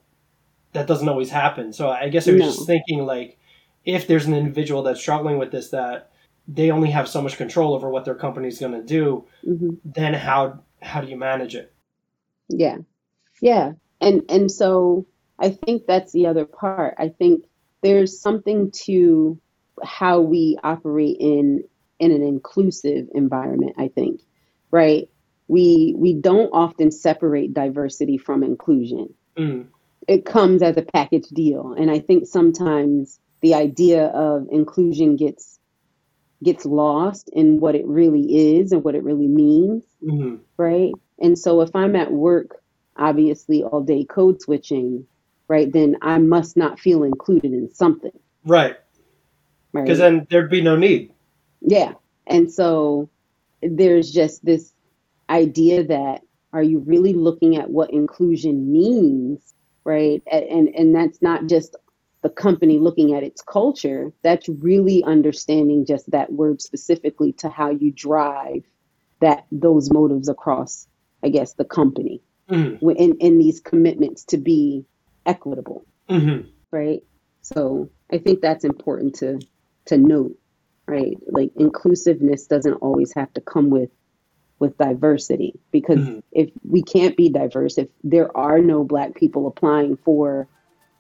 that 0.76 0.88
doesn't 0.88 1.10
always 1.10 1.30
happen. 1.30 1.74
So 1.74 1.90
I 1.90 2.10
guess 2.10 2.28
I 2.28 2.34
was 2.34 2.42
No. 2.42 2.46
just 2.46 2.68
thinking 2.68 3.06
like 3.06 3.40
if 3.86 4.08
there's 4.08 4.26
an 4.26 4.34
individual 4.34 4.84
that's 4.84 5.00
struggling 5.00 5.38
with 5.40 5.52
this 5.52 5.70
that 5.70 6.12
they 6.48 6.70
only 6.72 6.92
have 6.92 7.08
so 7.10 7.22
much 7.22 7.38
control 7.38 7.74
over 7.74 7.90
what 7.90 8.06
their 8.06 8.16
company's 8.16 8.60
going 8.60 8.74
to 8.74 8.84
do, 8.84 9.26
hmm 9.44 9.76
then 9.84 10.14
how 10.14 10.60
how 10.82 11.02
do 11.02 11.08
you 11.08 11.18
manage 11.18 11.56
it? 11.56 11.74
Yeah. 12.50 12.78
Yeah. 13.42 13.74
And 14.02 14.24
and 14.30 14.52
so 14.52 15.08
I 15.40 15.50
think 15.50 15.86
that's 15.88 16.12
the 16.12 16.28
other 16.28 16.46
part. 16.46 16.96
I 17.00 17.10
think 17.10 17.46
there's 17.82 18.20
something 18.20 18.72
to 18.86 19.40
how 19.84 20.22
we 20.22 20.58
operate 20.64 21.18
in 21.20 21.64
in 22.00 22.12
an 22.12 22.24
inclusive 22.24 23.08
environment, 23.16 23.76
I 23.78 23.88
think. 23.90 24.22
Right? 24.72 25.10
We 25.48 25.96
we 25.98 26.14
don't 26.16 26.50
often 26.54 26.92
separate 26.92 27.54
diversity 27.54 28.18
from 28.18 28.44
inclusion. 28.44 29.14
Mm. 29.38 29.68
It 30.08 30.26
comes 30.26 30.62
as 30.62 30.78
a 30.78 30.84
package 30.84 31.28
deal. 31.30 31.74
And 31.78 31.92
I 31.92 32.00
think 32.00 32.28
sometimes 32.28 33.20
the 33.42 33.56
idea 33.56 34.08
of 34.08 34.48
inclusion 34.52 35.16
gets 35.18 35.60
gets 36.44 36.66
lost 36.66 37.30
in 37.34 37.60
what 37.60 37.76
it 37.76 37.86
really 37.88 38.58
is 38.60 38.72
and 38.72 38.84
what 38.84 38.96
it 38.96 39.04
really 39.04 39.28
means 39.28 39.84
hmm 40.02 40.36
right? 40.58 40.94
And 41.20 41.38
so 41.40 41.62
if 41.62 41.76
I'm 41.76 41.96
at 41.96 42.12
work, 42.12 42.58
obviously 42.98 43.64
all 43.64 43.82
day 43.82 44.06
code 44.06 44.42
switching, 44.42 45.08
right, 45.50 45.72
then 45.72 45.98
I 46.02 46.20
must 46.20 46.58
not 46.58 46.80
feel 46.80 47.04
included 47.04 47.54
in 47.54 47.70
something, 47.74 48.12
Right. 48.46 48.78
right? 49.74 49.86
Because 49.86 50.00
then 50.00 50.28
there'd 50.30 50.50
be 50.52 50.62
no 50.62 50.76
need. 50.78 51.14
yeah. 51.62 51.94
And 52.28 52.52
so 52.52 53.10
there's 53.62 54.12
just 54.12 54.46
this 54.46 54.74
idea 55.30 55.86
that 55.86 56.22
are 56.54 56.64
you 56.64 56.80
really 56.80 57.14
looking 57.14 57.58
at 57.58 57.70
what 57.70 57.92
inclusion 57.94 58.72
means, 58.72 59.54
right? 59.86 60.22
And 60.32 60.70
and 60.70 60.96
that's 60.96 61.22
not 61.22 61.48
just 61.48 61.76
the 62.24 62.30
company 62.30 62.80
looking 62.80 63.14
at 63.14 63.24
its 63.24 63.42
culture, 63.42 64.12
that's 64.24 64.50
really 64.50 65.04
understanding 65.04 65.86
just 65.86 66.10
that 66.12 66.34
word 66.34 66.62
specifically 66.62 67.34
to 67.34 67.50
how 67.50 67.70
you 67.70 67.92
drive 67.92 68.64
that 69.22 69.46
those 69.52 69.92
motives 69.94 70.28
across, 70.28 70.88
I 71.24 71.30
guess, 71.30 71.54
the 71.54 71.66
company. 71.66 72.22
hmm 72.50 72.76
in, 72.82 73.18
in 73.20 73.38
these 73.38 73.60
commitments 73.60 74.26
to 74.26 74.38
be 74.38 74.86
equitable, 75.26 75.86
hmm 76.10 76.42
right? 76.72 77.02
So 77.42 77.90
I 78.12 78.18
think 78.18 78.42
that's 78.42 78.66
important 78.66 79.16
to 79.16 79.40
to 79.88 79.98
note, 79.98 80.36
right? 80.88 81.18
Like 81.28 81.52
inclusiveness 81.56 82.48
doesn't 82.48 82.74
always 82.76 83.14
have 83.16 83.32
to 83.34 83.42
come 83.42 83.70
with 83.70 83.92
with 84.66 84.78
diversity 84.78 85.54
because 85.72 86.00
Mhm. 86.00 86.22
if 86.32 86.50
we 86.64 86.82
can't 86.82 87.16
be 87.16 87.30
diverse, 87.30 87.78
if 87.78 87.88
there 88.04 88.36
are 88.36 88.60
no 88.60 88.84
black 88.84 89.16
people 89.16 89.48
applying 89.48 89.98
for 89.98 90.48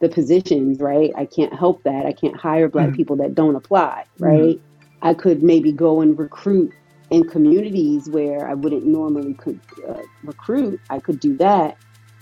the 0.01 0.09
positions, 0.09 0.79
right? 0.79 1.11
I 1.15 1.25
can't 1.25 1.53
help 1.53 1.83
that. 1.83 2.05
I 2.05 2.13
can't 2.13 2.35
hire 2.37 2.69
black 2.69 2.89
Mhm. 2.89 2.95
people 2.95 3.15
that 3.17 3.33
don't 3.33 3.55
apply, 3.55 4.05
right? 4.19 4.59
I 5.01 5.13
could 5.13 5.41
maybe 5.43 5.71
go 5.71 6.01
and 6.01 6.17
recruit 6.17 6.71
in 7.09 7.27
communities 7.27 8.09
where 8.09 8.47
I 8.47 8.53
wouldn't 8.53 8.85
normally 8.85 9.33
could 9.33 9.59
uh, 9.87 10.01
recruit. 10.23 10.79
I 10.89 10.99
could 10.99 11.19
do 11.19 11.37
that, 11.37 11.77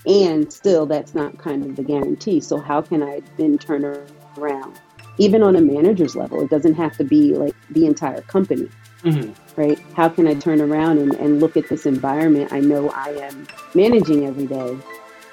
and 0.06 0.52
still, 0.52 0.86
that's 0.86 1.14
not 1.14 1.38
kind 1.38 1.64
of 1.64 1.76
the 1.76 1.82
guarantee. 1.82 2.40
So 2.40 2.60
how 2.60 2.82
can 2.82 3.02
I 3.02 3.22
then 3.38 3.58
turn 3.58 3.84
around, 3.84 4.78
even 5.18 5.42
on 5.42 5.56
a 5.56 5.60
manager's 5.60 6.14
level? 6.14 6.42
It 6.42 6.50
doesn't 6.50 6.74
have 6.74 6.96
to 6.98 7.04
be 7.04 7.34
like 7.34 7.54
the 7.70 7.86
entire 7.86 8.22
company, 8.22 8.68
hmm 9.02 9.32
right? 9.56 9.78
How 9.94 10.08
can 10.08 10.26
I 10.26 10.34
turn 10.34 10.60
around 10.60 10.98
and, 10.98 11.14
and 11.14 11.40
look 11.40 11.56
at 11.56 11.68
this 11.68 11.86
environment 11.86 12.52
I 12.52 12.60
know 12.60 12.90
I 12.90 13.10
am 13.10 13.46
managing 13.74 14.26
every 14.26 14.46
day, 14.46 14.76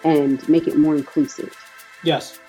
and 0.03 0.47
make 0.49 0.67
it 0.67 0.77
more 0.77 0.95
inclusive? 0.95 1.55
Yes. 2.03 2.39